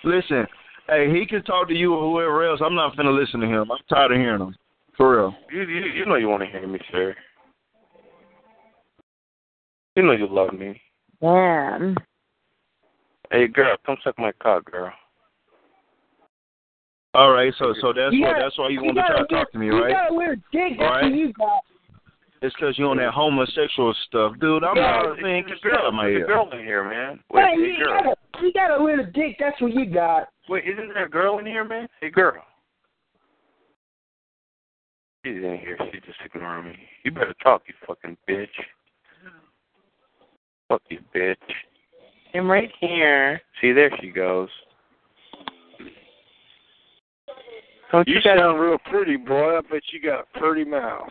[0.04, 0.46] Listen,
[0.88, 2.60] hey, he can talk to you or whoever else.
[2.64, 3.70] I'm not finna listen to him.
[3.70, 4.56] I'm tired of hearing him.
[4.96, 5.34] For real.
[5.52, 7.14] You, you, you know you want to hear me, sir.
[9.96, 10.80] You know you love me.
[11.20, 11.96] Damn.
[13.30, 14.92] Hey, girl, come suck my cock, girl.
[17.12, 19.18] All right, so so that's You why got- that's why you you want to try
[19.20, 19.92] to talk to me, You right?
[19.92, 20.74] got a weird dick.
[20.78, 21.12] That's All what right.
[21.14, 21.60] you got.
[22.42, 24.64] It's because you're on that homosexual stuff, dude.
[24.64, 25.44] I'm Yeah, not man.
[25.46, 27.20] there's Get a out girl, of my a girl in here, man.
[27.32, 28.02] Wait, Hey, hey, you girl.
[28.02, 29.36] got a you got a weird dick.
[29.38, 30.28] That's what you got.
[30.48, 31.86] Wait, isn't there a girl in here, man?
[32.00, 32.42] Hey, girl.
[35.24, 35.76] She's in here.
[35.92, 36.76] She's just ignoring me.
[37.04, 38.46] You better talk, you fucking bitch.
[40.70, 41.36] Fuck you, bitch.
[42.32, 43.42] I'm right here.
[43.60, 44.48] See, there she goes.
[47.92, 49.58] Don't You you guys sound real pretty, boy.
[49.58, 51.10] I bet you got a pretty mouth.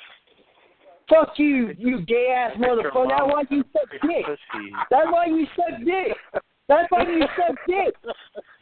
[1.09, 3.09] Fuck you, you gay ass motherfucker.
[3.09, 4.25] That's why you suck dick.
[4.91, 6.43] That's why you suck dick.
[6.67, 7.95] That's why you suck dick.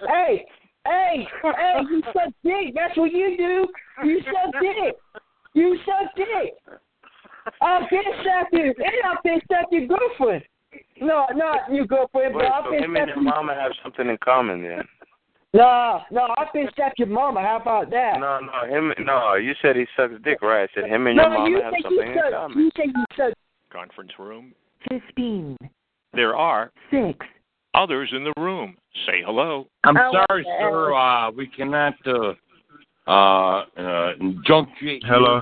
[0.07, 0.45] Hey,
[0.85, 2.73] hey, hey, you suck dick.
[2.73, 3.67] That's what you do.
[4.07, 4.95] You suck dick.
[5.53, 6.79] You suck dick.
[7.61, 7.99] I'll piss
[8.39, 8.73] at you.
[8.77, 10.43] And I'll piss at your girlfriend.
[11.01, 14.07] No, not your girlfriend, but I'll so piss him and at your mama have something
[14.07, 14.83] in common then?
[15.53, 17.41] No, no, I'll piss at your mama.
[17.41, 18.19] How about that?
[18.19, 18.93] No, no, him.
[19.05, 20.69] No, you said he sucks dick, right?
[20.69, 22.57] I said him and your no, mama you have say you something in common.
[22.59, 23.33] You say you suck.
[23.71, 24.53] Conference room.
[24.89, 25.57] 15,
[26.13, 27.25] There are 6,
[27.73, 28.77] others in the room.
[29.05, 29.67] Say hello.
[29.83, 30.93] I'm Oh, sorry, the sir.
[30.93, 32.33] Uh, we cannot uh,
[33.09, 34.11] uh, uh,
[34.45, 35.41] juncture Hello?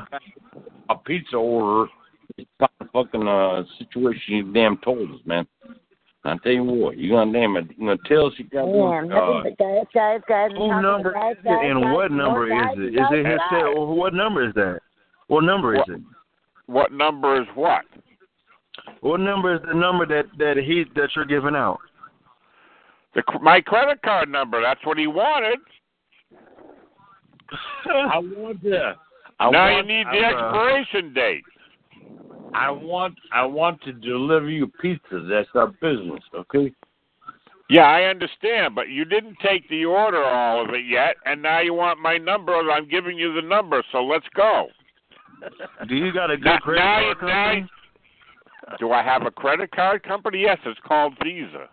[0.89, 1.89] a pizza order.
[2.37, 5.45] It's not the fucking uh, situation you damn told us, man.
[6.25, 8.71] I tell you what, you gonna damn it, you gonna tell us you got Damn.
[8.71, 9.11] one.
[9.11, 10.49] Uh, guys, guys, guys.
[10.57, 12.95] Who number guys, is it and guys, what number guys, is it?
[12.95, 13.61] Is it his guys.
[13.61, 13.85] cell?
[13.95, 14.79] What number is that?
[15.27, 16.01] What number is it?
[16.65, 17.85] What number is what?
[19.01, 21.79] What number is the number that that he that you're giving out?
[23.13, 24.61] The my credit card number.
[24.61, 25.59] That's what he wanted.
[27.85, 28.95] I want to.
[29.39, 31.43] I now want, you need I, the uh, expiration date.
[32.55, 33.15] I want.
[33.33, 35.25] I want to deliver you pizza.
[35.29, 36.71] That's our business, okay?
[37.69, 41.61] Yeah, I understand, but you didn't take the order all of it yet, and now
[41.61, 42.53] you want my number.
[42.53, 44.67] I'm giving you the number, so let's go.
[45.87, 47.69] Do you got a good Now, credit now, card now, company?
[48.79, 50.41] Do I have a credit card company?
[50.41, 51.69] Yes, it's called Visa.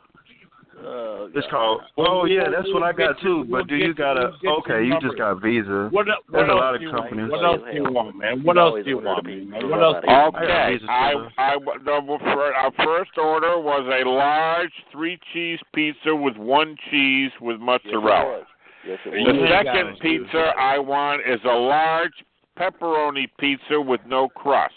[0.83, 1.83] Uh, it's called.
[1.97, 3.47] Oh yeah, that's what I got too.
[3.49, 4.33] But do you got a?
[4.45, 5.89] Okay, you just got Visa.
[5.93, 7.31] What, what There's a lot of companies.
[7.31, 8.43] What else do you want, man?
[8.43, 9.71] What else do you want, man?
[9.71, 10.03] What else?
[10.05, 10.35] want?
[10.37, 11.55] Okay, I I
[11.85, 17.61] the fir- our first order was a large three cheese pizza with one cheese with
[17.61, 18.43] mozzarella.
[18.87, 22.13] Yes, it The second pizza I want is a large
[22.59, 24.75] pepperoni pizza with no crust.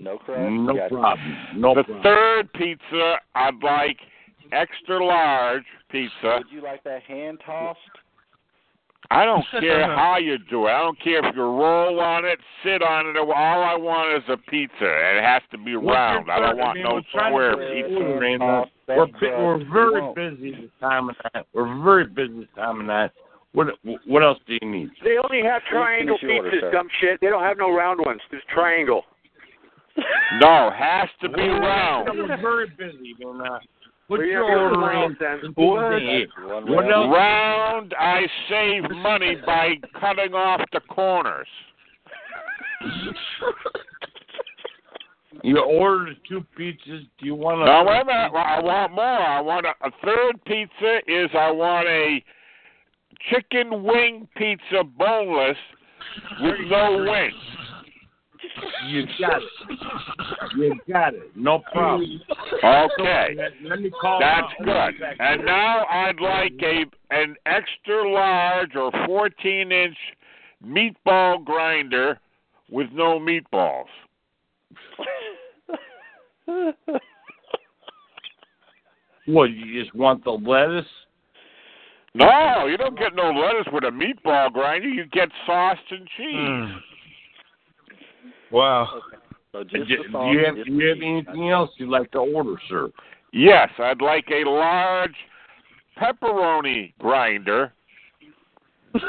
[0.00, 0.50] No crust.
[0.50, 0.94] No Gotcha.
[0.94, 1.36] problem.
[1.56, 2.02] No the problem.
[2.02, 3.98] third pizza I'd like
[4.52, 6.38] extra large pizza.
[6.38, 7.78] Would you like that hand tossed?
[9.10, 10.70] I don't care how you do it.
[10.70, 13.16] I don't care if you roll on it, sit on it.
[13.16, 14.74] All I want is a pizza.
[14.80, 16.30] and It has to be round.
[16.30, 18.20] I don't want no square pizza.
[18.20, 21.46] Man, uh, we're we're very busy this time of night.
[21.54, 23.10] We're very busy this time of night.
[23.52, 23.68] What
[24.06, 24.90] what else do you need?
[25.02, 27.18] They only have triangle Finish your order, pizzas, dumb shit.
[27.20, 28.20] They don't have no round ones.
[28.30, 29.04] There's triangle.
[30.40, 32.08] No, has to be round.
[32.14, 33.58] We're very busy, man.
[34.08, 35.16] Put Well, your you're order round in.
[35.20, 35.34] then.
[35.44, 36.72] into the.
[36.74, 37.14] What else?
[37.14, 41.46] Round, I save money by cutting off the corners.
[45.42, 47.06] You ordered two pizzas.
[47.18, 47.64] Do you want to?
[47.66, 48.32] No, wait a minute.
[48.34, 49.04] I want more.
[49.04, 50.98] I want a, a third pizza.
[51.06, 52.24] Is I want a
[53.30, 55.56] chicken wing pizza, boneless,
[56.40, 57.34] with no wings.
[58.86, 59.48] You got it.
[60.56, 61.36] You got it.
[61.36, 62.20] No problem.
[62.64, 63.36] Okay.
[63.64, 64.20] Let, me call.
[64.20, 65.06] That's good.
[65.18, 69.96] And now I'd like a an extra large or 14 inch
[70.64, 72.18] meatball grinder
[72.70, 73.86] with no meatballs.
[79.26, 79.50] What?
[79.50, 80.88] You just want the lettuce?
[82.14, 84.88] No, you don't get no lettuce with a meatball grinder.
[84.88, 86.48] You get sauce and cheese.
[86.48, 86.76] Hmm.
[88.50, 88.88] Wow.
[89.52, 92.18] So Do, just do the you have, do you have anything else you'd like to
[92.18, 92.90] order, sir?
[93.32, 95.14] Yes, I'd like a large
[96.00, 97.72] pepperoni grinder
[98.94, 99.02] with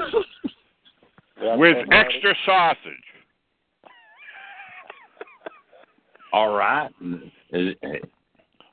[1.92, 2.84] extra sausage.
[6.34, 6.90] All right.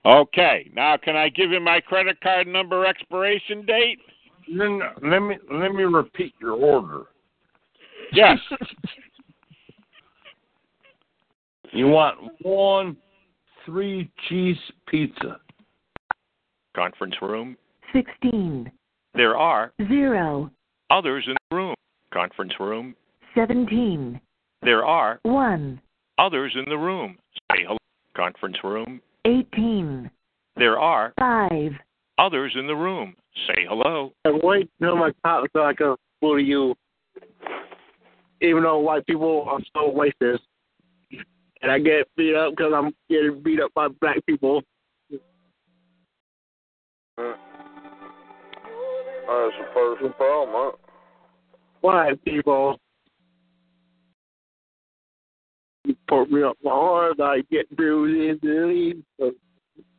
[0.05, 0.71] Okay.
[0.75, 3.99] Now, can I give you my credit card number expiration date?
[4.57, 7.05] Then let me let me repeat your order.
[8.13, 8.39] Yes.
[11.73, 12.97] You want one
[13.65, 14.57] three cheese
[14.87, 15.41] pizza.
[16.75, 17.57] Conference room.
[17.93, 18.71] 16,
[19.15, 20.51] There are 0,
[20.91, 21.75] others in the room.
[22.13, 22.95] Conference room.
[23.35, 24.21] 17,
[24.63, 25.81] There are 1,
[26.19, 27.17] others in the room.
[27.51, 27.79] Say hello.
[28.17, 29.01] Conference room.
[29.25, 30.11] 18,
[30.57, 31.73] There are 5,
[32.19, 33.15] others in the room.
[33.47, 34.13] Say hello.
[34.25, 36.75] And wait till my cops so I can bully you.
[38.43, 40.41] Even though white people are so racist.
[41.63, 44.63] And I get beat up because I'm getting beat up by black people.
[47.19, 47.33] Uh,
[49.29, 50.73] that's a personal problem, huh?
[51.81, 52.79] White people.
[55.85, 59.03] You put me up hard, I get bruised easily.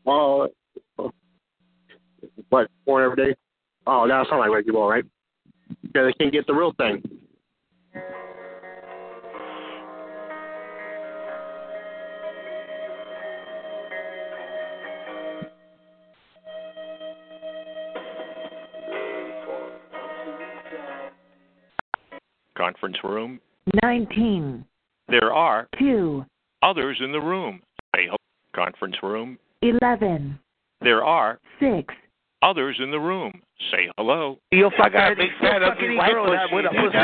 [0.06, 0.48] Oh,
[2.50, 3.36] what, born every day?
[3.86, 5.06] Oh, that sounds like white people, right?
[5.82, 7.02] Because they can't get the real thing.
[22.68, 23.40] Conference room.
[23.82, 24.66] 19,
[25.08, 26.26] There are 2,
[26.64, 27.62] others in the room.
[27.96, 28.18] Say hello.
[28.54, 29.38] Conference room.
[29.62, 30.38] 11,
[30.82, 31.94] There are 6,
[32.42, 33.32] others in the room.
[33.72, 34.38] Say hello.
[34.52, 36.98] You'll fuck I out big fat ugly white girl with a pussy.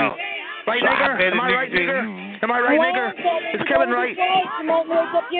[0.68, 1.32] Right, nigger?
[1.32, 2.44] Am I right, nigger?
[2.44, 3.56] Am I right, nigger?
[3.56, 4.18] Is Kevin right?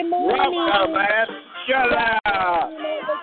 [0.08, 1.26] Welcome, man.
[1.68, 2.70] Shut up.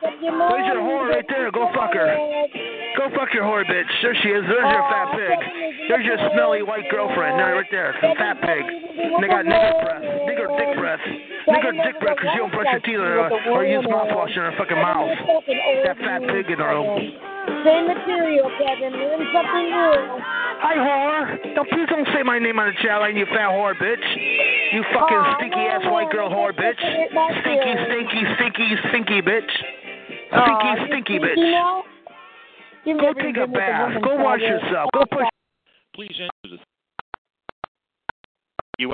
[0.02, 1.52] There's your whore right there.
[1.52, 2.16] Go fuck her.
[2.98, 3.88] Go fuck your whore, bitch.
[4.02, 4.44] There she is.
[4.44, 5.40] There's your fat pig.
[5.88, 7.40] There's your smelly white girlfriend.
[7.40, 7.96] There, right there.
[8.02, 8.64] Fat pig.
[9.22, 10.04] They got nigger breath.
[10.28, 11.04] Nigger dick breath.
[11.48, 14.54] Nigger dick breath because you don't brush your teeth or, or use mouthwash in her
[14.58, 15.10] fucking mouth.
[15.88, 17.00] That fat pig in her room.
[17.64, 18.94] Same material, Kevin.
[18.94, 20.22] Learn something new.
[20.62, 21.56] Hi, whore.
[21.56, 24.06] Don't please don't say my name on the chat line, you fat whore, bitch.
[24.74, 26.78] You fucking stinky ass white girl whore, bitch.
[26.78, 29.52] Stinky, stinky, stinky, stinky bitch.
[30.30, 31.82] Stinky, stinky bitch.
[32.86, 34.02] Go take a bath.
[34.04, 34.90] Go wash yourself.
[34.94, 35.28] Go push.
[35.94, 36.58] Please enter the
[38.80, 38.94] U.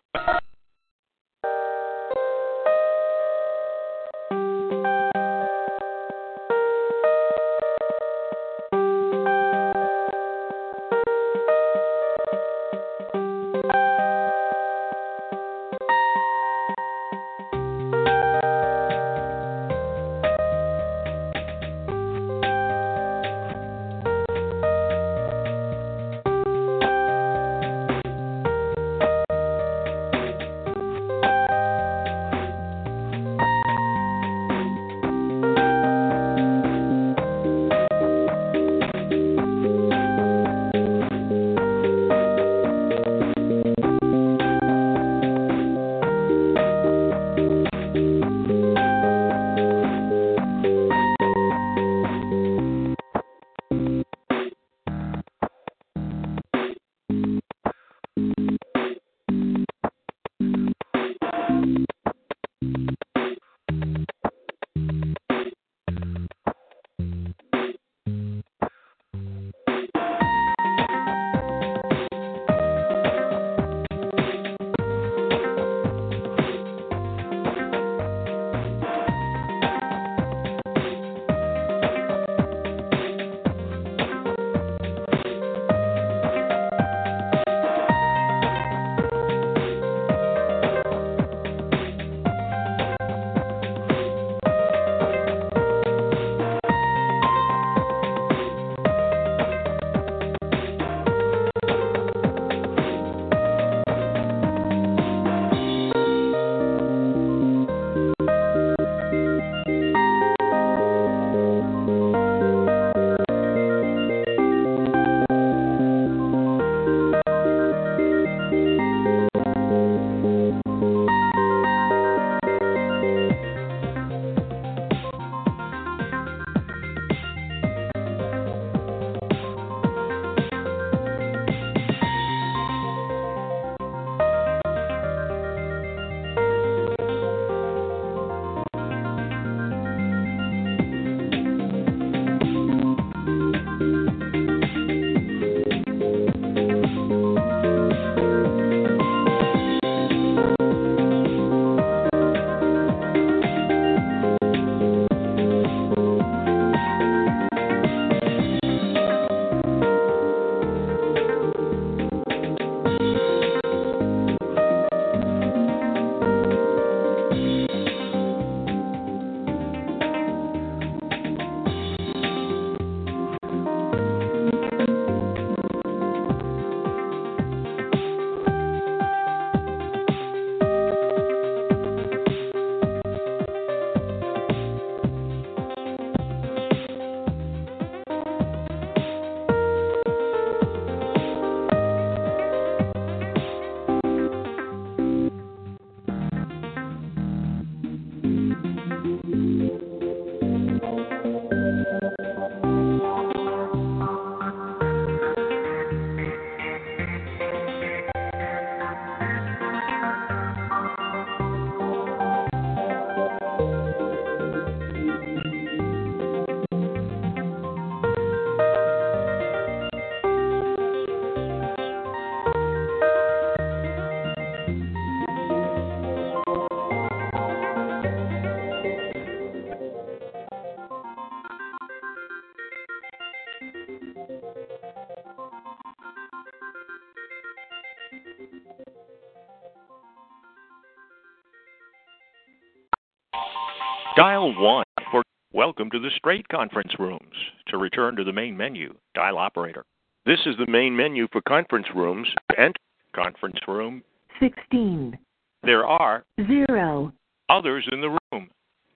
[244.18, 245.22] Dial 1 for
[245.54, 247.36] Welcome to the Straight Conference Rooms.
[247.68, 249.86] To return to the main menu, dial operator.
[250.26, 252.28] This is the main menu for conference rooms.
[252.58, 252.74] Enter
[253.16, 254.02] conference room.
[254.40, 255.16] 16.
[255.62, 257.14] There are 0.
[257.50, 258.50] others in the room.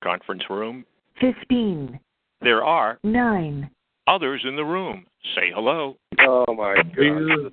[0.03, 0.84] Conference room.
[1.19, 1.99] 15.
[2.41, 3.69] There are 9.
[4.07, 5.05] others in the room.
[5.36, 5.97] Say hello.
[6.22, 7.51] Oh my Beer.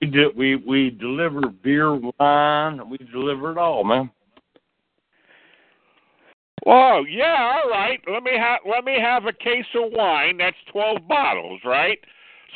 [0.00, 2.90] We do, we we deliver beer, wine.
[2.90, 4.10] We deliver it all, man.
[6.64, 8.00] Whoa, yeah, all right.
[8.10, 10.38] Let me have let me have a case of wine.
[10.38, 11.98] That's twelve bottles, right?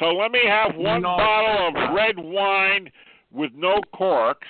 [0.00, 1.16] So let me have one No.
[1.16, 2.90] bottle of red wine
[3.30, 4.48] with no corks.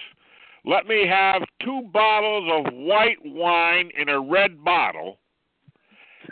[0.64, 5.18] Let me have two bottles of white wine in a red bottle.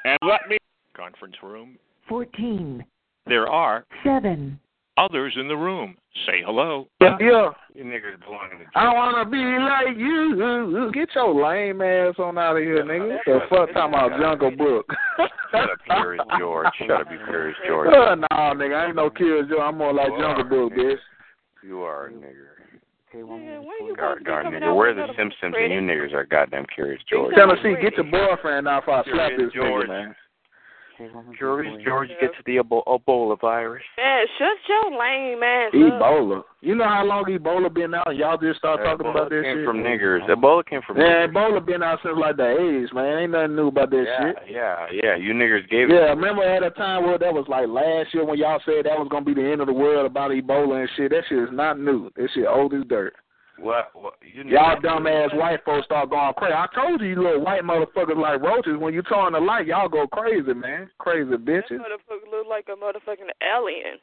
[0.05, 0.59] And let me
[0.95, 1.79] Conference room.
[2.09, 2.85] 14.
[3.27, 4.59] There are 7.
[4.97, 5.97] Others in the room.
[6.27, 6.89] Say hello.
[7.01, 7.51] Yeah, yeah.
[7.75, 10.91] You niggas belong in the I wanna be like you.
[10.95, 13.19] Get your lame ass on out of here, nigga.
[13.27, 14.91] The fuck talking about Jungle Book?
[15.51, 16.67] Shut up, Curious George.
[16.79, 17.89] Shut up, you Curious George.
[17.93, 19.61] Uh, nah, nigga, I ain't no Curious George.
[19.63, 20.97] I'm more like You Jungle are, Book, bitch.
[21.63, 22.57] You are a nigger.
[23.15, 23.43] Yeah, when
[23.87, 24.69] you Gar, supposed to be gar coming nigger.
[24.71, 27.35] out We're the Simpsons and you niggers are goddamn Curious George.
[27.35, 29.87] Tennessee, get your boyfriend out before I slap this George.
[29.87, 30.15] nigga, man.
[31.37, 33.83] Curious George gets the Ebo- Ebola virus.
[33.97, 36.01] Man, shut your lame ass up.
[36.01, 36.43] Ebola.
[36.63, 38.17] You know how long Ebola been out?
[38.17, 39.65] Y'all just start talking Ebola about that came shit.
[39.67, 40.27] from niggers.
[40.29, 41.33] Ebola came from Man, niggers.
[41.33, 43.19] Ebola been out since like the 80s, man.
[43.19, 44.37] Ain't nothing new about this Yeah, shit.
[44.55, 45.17] yeah, yeah.
[45.17, 45.95] You niggers gave it.
[45.95, 46.17] Yeah, it.
[46.17, 49.09] remember at a time where that was like last year when y'all said that was
[49.11, 51.11] gonna be the end of the world about Ebola and shit.
[51.11, 52.11] That shit is not new.
[52.17, 53.15] That shit old as dirt.
[53.59, 53.91] What?
[53.95, 56.53] what you Y'all niggers- dumbass white folks start going crazy.
[56.55, 58.77] I told you, you little white motherfuckers like roaches.
[58.79, 60.91] When you turn the light, y'all go crazy, man.
[60.99, 61.79] Crazy That bitches.
[61.79, 63.99] motherfucker look like a motherfucking alien.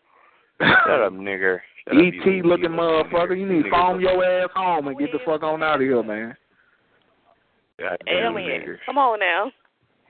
[0.60, 1.60] Shut up, nigger.
[1.88, 3.38] Shut up, you- ET E looking motherfucker.
[3.38, 6.01] You need to phone your ass home and get the fuck on out of here,
[6.01, 6.36] man.
[7.80, 8.62] Goddamn Alien.
[8.62, 8.78] niggers.
[8.86, 9.51] Come on now.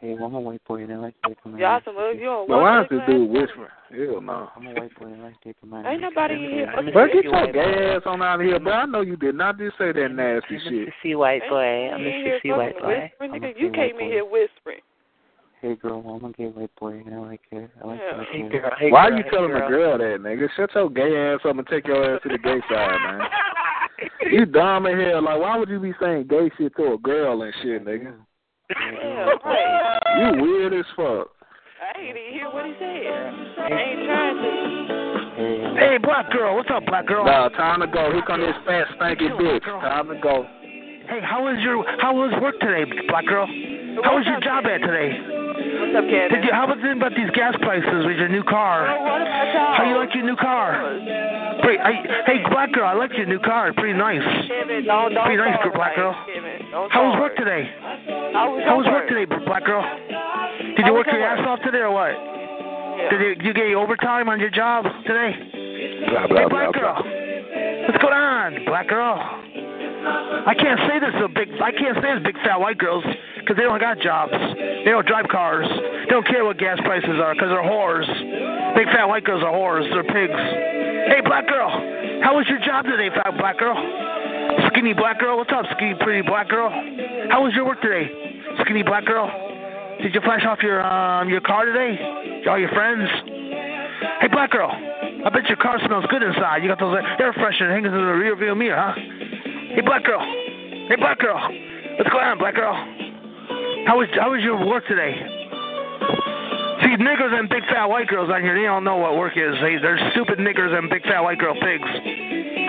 [0.04, 1.82] Hey, well, I'm a white boy and I like dick in my Y'all ass.
[1.86, 3.00] some of you on But why is what?
[3.00, 3.72] this dude whispering?
[3.88, 4.50] Hell no.
[4.54, 6.92] I'm a white boy and I like dick in my Ain't nobody in here fucking
[6.94, 7.54] But get your you.
[7.54, 10.10] gay ass on out of here, but I know you did not just say that
[10.12, 10.90] nasty shit.
[11.02, 11.64] See white boy.
[11.64, 13.10] Ain't I'm in a sissy white boy.
[13.22, 13.58] I'm a nigga.
[13.58, 14.82] You came in here whispering.
[15.62, 17.72] Hey girl, I'm a gay white boy and I like it.
[17.82, 18.18] I like Yeah.
[18.18, 19.62] to Hey, girl, hey, Why girl, you hey, telling girl.
[19.62, 20.50] the girl that, nigga?
[20.58, 23.22] Shut your gay ass up and take your ass to the gay side, man.
[24.34, 25.24] You dumb in hell.
[25.24, 28.16] Like, why would you be saying gay shit to a girl and shit, nigga?
[28.70, 28.76] Yeah,
[29.46, 30.36] right.
[30.36, 31.28] You weird as fuck.
[31.84, 32.88] I ain't even hear what he said.
[33.60, 35.80] I ain't trying to.
[35.80, 37.26] Hey, black girl, what's up, black girl?
[37.26, 38.12] Nah, time to go.
[38.12, 39.66] Here come this fat stinky bitch.
[39.66, 40.46] Time to go.
[41.10, 43.46] Hey, how was your how was work today, black girl?
[44.04, 45.43] How was your job at today?
[45.84, 46.32] What's up, Kevin?
[46.32, 48.88] Did you, how was it about these gas prices with your new car?
[48.88, 49.76] Oh, what about y'all?
[49.76, 50.80] How you like your new car?
[51.60, 53.68] Pretty, I, hey, black girl, I like your new car.
[53.76, 54.24] Pretty nice.
[54.48, 56.16] Kevin, don't, don't Pretty nice, start, black girl.
[56.24, 57.68] Kevin, How was work today?
[58.32, 59.84] How was How was work today, black girl?
[59.84, 62.16] Did you work your your ass off today or what?
[63.12, 65.36] Did you, you get any overtime on your job today?
[66.08, 66.96] Blah, hey, black blah, girl.
[67.92, 69.20] What's going on, black girl?
[70.04, 71.50] I can't say this to big.
[71.62, 73.04] I can't say this big fat white girls
[73.40, 74.34] because they don't got jobs.
[74.34, 75.68] They don't drive cars.
[75.68, 78.08] They don't care what gas prices are because they're whores.
[78.76, 79.88] Big fat white girls are whores.
[79.92, 80.40] They're pigs.
[81.08, 81.70] Hey, black girl.
[82.24, 83.76] How was your job today, fat black girl?
[84.72, 85.38] Skinny black girl.
[85.38, 86.70] What's up, skinny pretty black girl?
[87.30, 88.12] How was your work today,
[88.64, 89.28] skinny black girl?
[90.02, 92.44] Did you flash off your um your car today?
[92.48, 93.08] All your friends?
[94.20, 94.72] Hey, black girl.
[94.72, 96.64] I bet your car smells good inside.
[96.64, 99.23] You got those air fresheners hanging in the rear view mirror, huh?
[99.74, 100.22] Hey, black girl.
[100.22, 101.42] Hey, black girl.
[101.98, 102.78] What's going on, black girl?
[103.90, 105.18] How was how was your work today?
[106.86, 109.58] See, niggers and big fat white girls on here, they don't know what work is.
[109.66, 111.90] They, they're stupid niggers and big fat white girl pigs.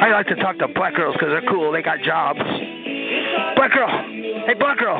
[0.01, 1.73] I like to talk to black girls because they're cool.
[1.73, 2.41] They got jobs.
[2.41, 3.93] Black girl.
[4.49, 4.97] Hey, black girl.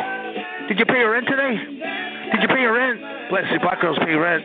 [0.69, 1.57] Did you pay your rent today?
[1.57, 3.01] Did you pay your rent?
[3.33, 4.45] Bless you, black girls pay rent.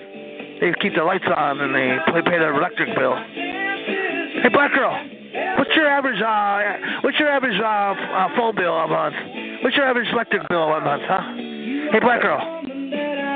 [0.63, 3.19] They keep the lights on and they pay, pay their electric bill.
[3.19, 4.95] Hey, black girl.
[5.31, 9.15] What's your average uh what's your average uh, uh phone bill a month?
[9.63, 11.35] What's your average electric bill a month, huh?
[11.91, 12.39] Hey black girl.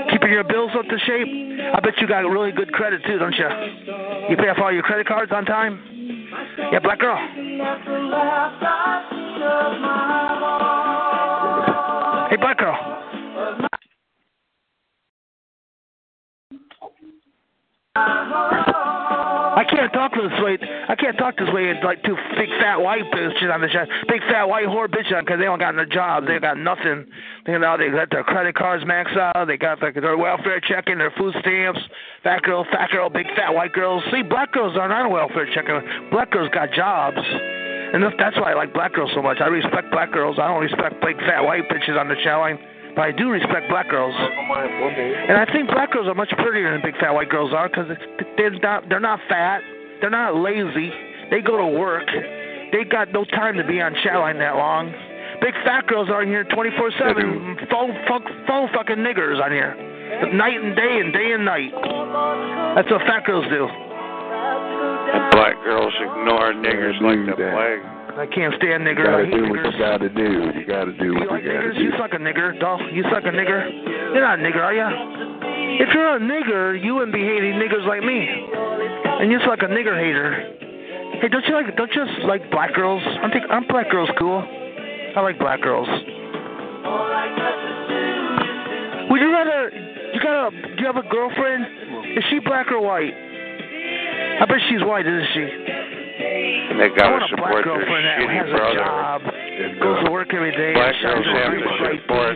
[0.10, 1.28] Keeping your bills up to shape?
[1.74, 3.48] I bet you got really good credit too, don't you?
[4.30, 5.80] You pay off all your credit cards on time?
[6.72, 7.18] Yeah, black girl.
[12.30, 12.94] Hey black girl.
[19.56, 20.58] I can't talk this way.
[20.90, 23.86] I can't talk this way It's like two big fat white bitches on the show.
[24.08, 26.26] Big fat white whore bitches because they don't got no job.
[26.26, 27.06] They got nothing.
[27.46, 29.46] You know, they got their credit cards maxed out.
[29.46, 31.80] They got like their welfare checking, their food stamps.
[32.24, 34.04] Fat girl, fat girl, big fat white girls.
[34.12, 35.76] See, black girls aren't on welfare checking.
[35.76, 37.22] Uh, black girls got jobs.
[37.22, 39.38] And that's why I like black girls so much.
[39.40, 40.40] I respect black girls.
[40.42, 42.58] I don't respect big fat white bitches on the show line.
[42.96, 44.14] But I do respect black girls.
[44.16, 47.90] And I think black girls are much prettier than big fat white girls are because
[48.38, 49.62] they're not they're not fat,
[50.02, 50.92] they're not lazy.
[51.32, 52.08] They go to work.
[52.72, 54.94] They got no time to be on chat line that long.
[55.42, 59.76] Big fat girls are in here 24/7, phone fuck, phone fucking niggers on here,
[60.34, 61.72] night and day and day and night.
[62.76, 63.68] That's what fat girls do.
[63.68, 67.93] And black girls ignore niggers like the plague.
[68.14, 69.10] I can't stand You nigger.
[69.10, 69.74] I gotta hate do what niggers.
[69.74, 70.30] you gotta do.
[70.54, 71.82] You gotta do what You like you gotta niggers?
[71.82, 72.80] You suck a nigger, doll.
[72.94, 73.62] You suck a nigger.
[74.14, 74.90] You're not a nigger, are ya?
[75.82, 78.22] If you're a nigger, you wouldn't be hating niggers like me.
[78.22, 80.54] And you suck a nigger hater.
[81.22, 81.76] Hey, don't you like?
[81.76, 83.02] Don't you like black girls?
[83.02, 84.46] I think aren't black girls cool?
[85.16, 85.88] I like black girls.
[89.10, 89.72] Would you rather?
[90.14, 90.52] You got a?
[90.52, 91.66] Do you have a girlfriend?
[92.18, 93.14] Is she black or white?
[93.14, 95.93] I bet she's white, isn't she?
[96.74, 98.82] And they I gotta a black support their girlfriend shitty has a brother.
[98.82, 99.22] job,
[99.78, 102.34] goes to work every day, Black shines girls her have big to support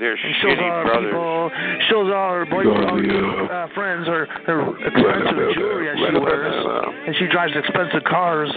[0.00, 1.12] their and shows all shitty brothers.
[1.12, 1.52] people,
[1.92, 6.56] shows all her boyfriend, all her uh, friends, her her expensive jewelry that she wears,
[7.04, 8.48] and she drives expensive cars.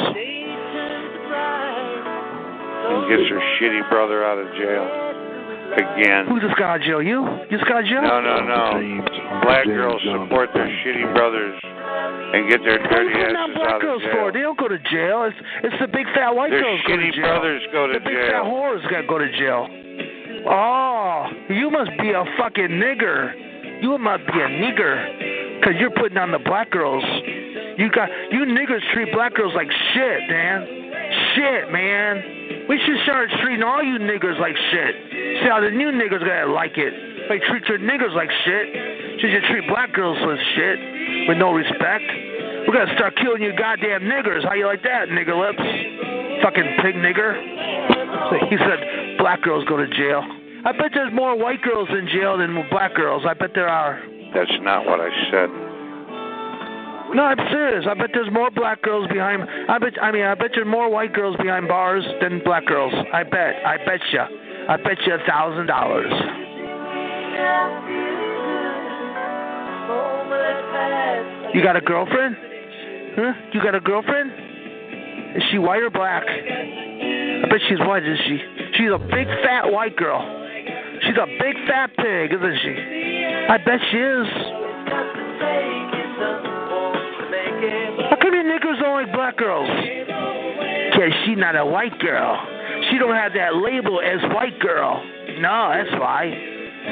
[2.88, 4.88] and gets her shitty brother out of jail
[5.84, 6.32] again.
[6.32, 7.04] Who just got out of jail?
[7.04, 7.28] You?
[7.52, 8.08] You just got out of jail?
[8.08, 9.04] No, no, no.
[9.44, 11.60] Black girls support their shitty brothers
[12.34, 14.12] and get their dirty asses black out of girls jail.
[14.14, 14.32] for?
[14.32, 15.24] They don't go to jail.
[15.26, 17.22] It's it's the big fat white Their girls go to jail.
[17.22, 19.68] brothers go to the big fat whores got to go to jail.
[20.48, 23.82] Oh, you must be a fucking nigger.
[23.82, 27.04] You must be a nigger, cause you're putting on the black girls.
[27.78, 30.68] You got you niggers treat black girls like shit, man.
[31.36, 32.39] Shit, man.
[32.70, 34.94] We should start treating all you niggers like shit.
[35.42, 36.94] See how the new niggers gonna like it.
[37.26, 38.66] They treat your niggers like shit.
[39.20, 40.78] Should you treat black girls with shit
[41.28, 42.06] with no respect?
[42.70, 44.46] We're gonna start killing you goddamn niggers.
[44.46, 45.66] How you like that, nigger lips?
[46.46, 47.34] Fucking pig nigger.
[48.50, 50.22] He said black girls go to jail.
[50.66, 53.24] I bet there's more white girls in jail than black girls.
[53.28, 54.00] I bet there are.
[54.36, 55.69] That's not what I said.
[57.14, 57.86] No, I'm serious.
[57.90, 59.44] I bet there's more black girls behind.
[59.68, 59.94] I bet.
[60.02, 62.94] I mean, I bet there's more white girls behind bars than black girls.
[63.14, 63.56] I bet.
[63.66, 64.22] I bet you.
[64.70, 66.12] I bet you a thousand dollars.
[71.54, 72.36] You got a girlfriend?
[73.16, 73.34] Huh?
[73.54, 74.32] You got a girlfriend?
[75.36, 76.24] Is she white or black?
[76.28, 78.40] I bet she's white, isn't she?
[78.78, 80.22] She's a big fat white girl.
[81.02, 82.76] She's a big fat pig, isn't she?
[83.50, 84.28] I bet she is.
[87.60, 89.68] How come you niggers don't like black girls?
[90.96, 92.40] Cause she not a white girl.
[92.90, 95.04] She don't have that label as white girl.
[95.40, 96.32] No, that's why.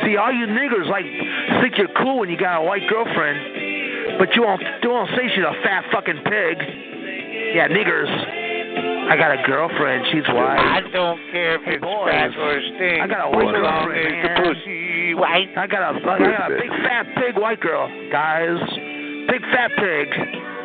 [0.04, 1.06] See, all you niggers like
[1.62, 5.32] think you're cool when you got a white girlfriend, but you won't you won't say
[5.34, 6.58] she's a fat fucking pig.
[7.56, 8.12] Yeah, niggers.
[9.08, 10.06] I got a girlfriend.
[10.12, 10.60] She's white.
[10.60, 12.12] I don't care if it's boys.
[12.12, 13.02] fat or stink.
[13.02, 15.18] I got a white girlfriend, as the man.
[15.18, 15.50] white.
[15.56, 18.60] I got a I got a big fat pig white girl, guys.
[19.32, 20.57] Big fat pig.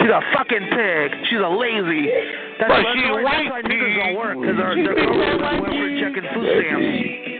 [0.00, 1.08] She's a fucking pig.
[1.28, 2.08] She's a lazy.
[2.56, 5.60] That's But why, she that's white why niggers don't work because they're, they're girls on
[5.60, 6.88] welfare checking food stamps.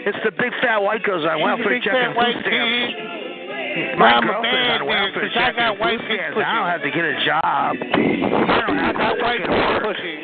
[0.01, 3.99] It's the big fat white girls on welfare big checking food stamps.
[4.01, 6.37] My I'm girlfriend's on man, welfare checking got white food stamps.
[6.37, 7.71] I don't have to get a job.
[7.81, 9.83] I don't have to white pig work.
[9.89, 10.17] pussy.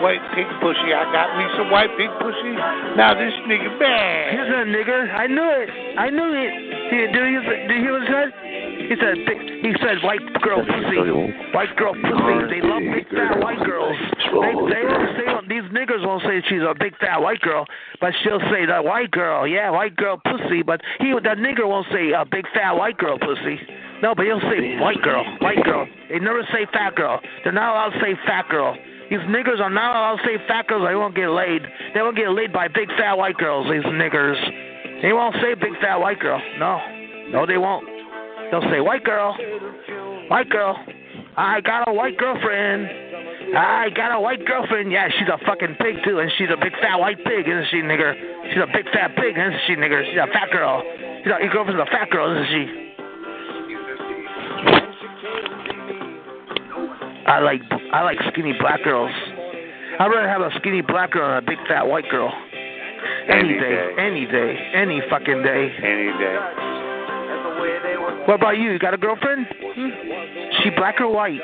[0.00, 0.88] White pig pussy.
[0.92, 2.52] I got me some white pig pussy.
[2.96, 4.32] Now this nigga bad.
[4.32, 5.08] He's a nigger.
[5.08, 5.68] I knew it.
[6.00, 6.52] I knew it.
[6.92, 8.30] Did, you, did you hear what he said?
[8.86, 11.02] He said, big, he said, white girl pussy.
[11.50, 12.36] White girl pussy.
[12.54, 13.96] They love big fat white girls.
[14.30, 17.66] They, they won't say, these niggers won't say she's a big fat white girl,
[18.00, 19.46] but she'll say the white girl.
[19.46, 20.62] Yeah, white girl pussy.
[20.62, 23.58] But he, the nigger won't say a big fat white girl pussy.
[24.02, 25.86] No, but he'll say white girl, white girl.
[26.08, 27.20] They never say fat girl.
[27.42, 28.76] They're not allowed to say fat girl.
[29.10, 30.86] These niggers are not allowed to say fat girls.
[30.86, 31.62] They won't get laid.
[31.94, 33.66] They won't get laid by big fat white girls.
[33.70, 34.38] These niggers.
[35.02, 36.40] They won't say big fat white girl.
[36.58, 36.80] No,
[37.30, 37.95] no, they won't.
[38.50, 39.36] They'll say white girl,
[40.28, 40.76] white girl.
[41.36, 42.88] I got a white girlfriend.
[43.56, 44.90] I got a white girlfriend.
[44.90, 47.76] Yeah, she's a fucking pig too, and she's a big fat white pig, isn't she,
[47.78, 48.14] nigger?
[48.50, 50.04] She's a big fat pig, isn't she, nigger?
[50.08, 50.82] She's a fat girl.
[51.22, 52.86] She's a, your girlfriend's a fat girl, isn't she?
[57.26, 57.60] I like
[57.92, 59.10] I like skinny black girls.
[59.98, 62.32] I'd rather have a skinny black girl than a big fat white girl.
[63.28, 63.94] Any, Any day, day.
[63.98, 65.72] any day, any fucking day.
[65.82, 66.95] Any day.
[68.26, 68.72] What about you?
[68.72, 69.46] You got a girlfriend?
[69.48, 69.88] Hmm?
[70.62, 71.40] She black or white?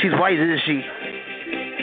[0.00, 0.82] She's white, isn't she?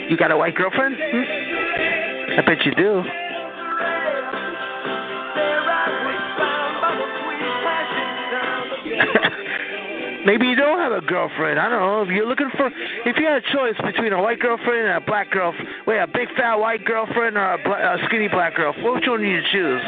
[0.08, 0.96] You got a white girlfriend?
[0.98, 2.38] Hmm?
[2.38, 3.02] I bet you do.
[10.24, 11.60] Maybe you don't have a girlfriend.
[11.60, 12.02] I don't know.
[12.02, 12.68] If you're looking for,
[13.04, 15.52] if you had a choice between a white girlfriend and a black girl,
[15.86, 19.20] wait, a big fat white girlfriend or a, bla- a skinny black girl, which one
[19.20, 19.82] do you choose?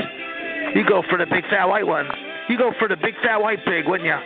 [0.74, 2.06] You go for the big fat white one.
[2.48, 4.16] You go for the big fat white pig, wouldn't you?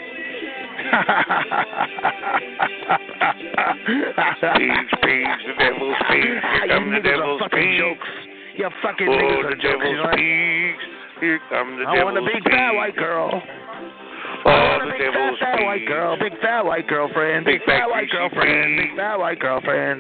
[3.61, 6.25] Pigs, pigs, the devil's pigs.
[6.25, 7.79] Here you come the niggas are devil's fucking pigs.
[7.81, 8.09] jokes.
[8.57, 9.85] You fucking Oh, niggas the are jokes.
[9.85, 10.11] You know?
[10.17, 10.85] pigs.
[11.21, 12.55] Here come the I devil's want a big pigs.
[12.57, 13.31] fat white girl.
[13.33, 17.61] Oh, I want the big fat, devil's fat white girl, big fat white girlfriend, big,
[17.61, 19.99] Big fat fat white girlfriend, big fat white girlfriend.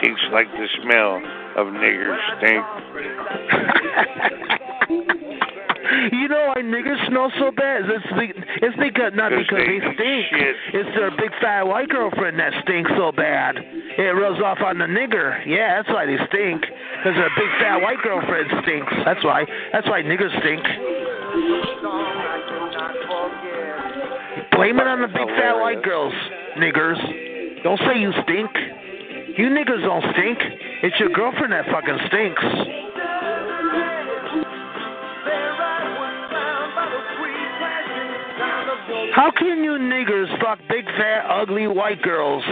[0.00, 1.20] Pigs like the smell
[1.56, 2.64] of nigger stink.
[6.10, 7.82] You know why niggers smell so bad?
[7.84, 8.32] It's, be-
[8.62, 10.26] it's because not because they they stink.
[10.32, 10.56] shit.
[10.74, 13.58] It's their big fat white girlfriend that stinks so bad.
[13.58, 15.44] It rubs off on the nigger.
[15.46, 16.62] Yeah, that's why they stink.
[16.62, 18.92] Because their big fat white girlfriend stinks.
[19.04, 19.44] That's why.
[19.72, 20.62] That's why niggers stink.
[24.56, 26.14] Blame it on the big fat white girls,
[26.56, 26.98] niggers.
[27.62, 28.50] Don't say you stink.
[29.36, 30.38] You niggers don't stink.
[30.82, 32.42] It's your girlfriend that fucking stinks.
[39.14, 42.42] How can you niggers fuck big fat ugly white girls?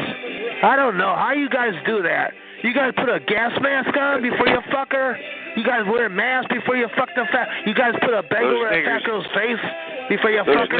[0.63, 1.15] I don't know.
[1.17, 2.33] How you guys do that?
[2.63, 5.17] You guys put a gas mask on before you fuck her?
[5.57, 7.49] You guys wear a mask before you fuck the fat?
[7.67, 9.63] You guys put a bag Those over that fat girl's face
[10.09, 10.79] before you fuck her?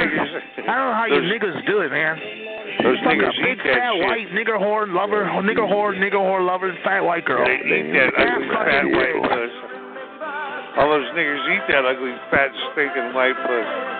[0.69, 2.40] I don't know how you those- niggers do it, man.
[2.83, 4.05] Those Fuck niggers a big eat that fat shit.
[4.05, 7.45] white nigger whore lover, nigger whore, nigger whore lover, fat white girl.
[7.45, 9.53] They eat that ugly Fat fat fucking white puss.
[10.81, 14.00] All those niggers eat that ugly fat stinking white puss.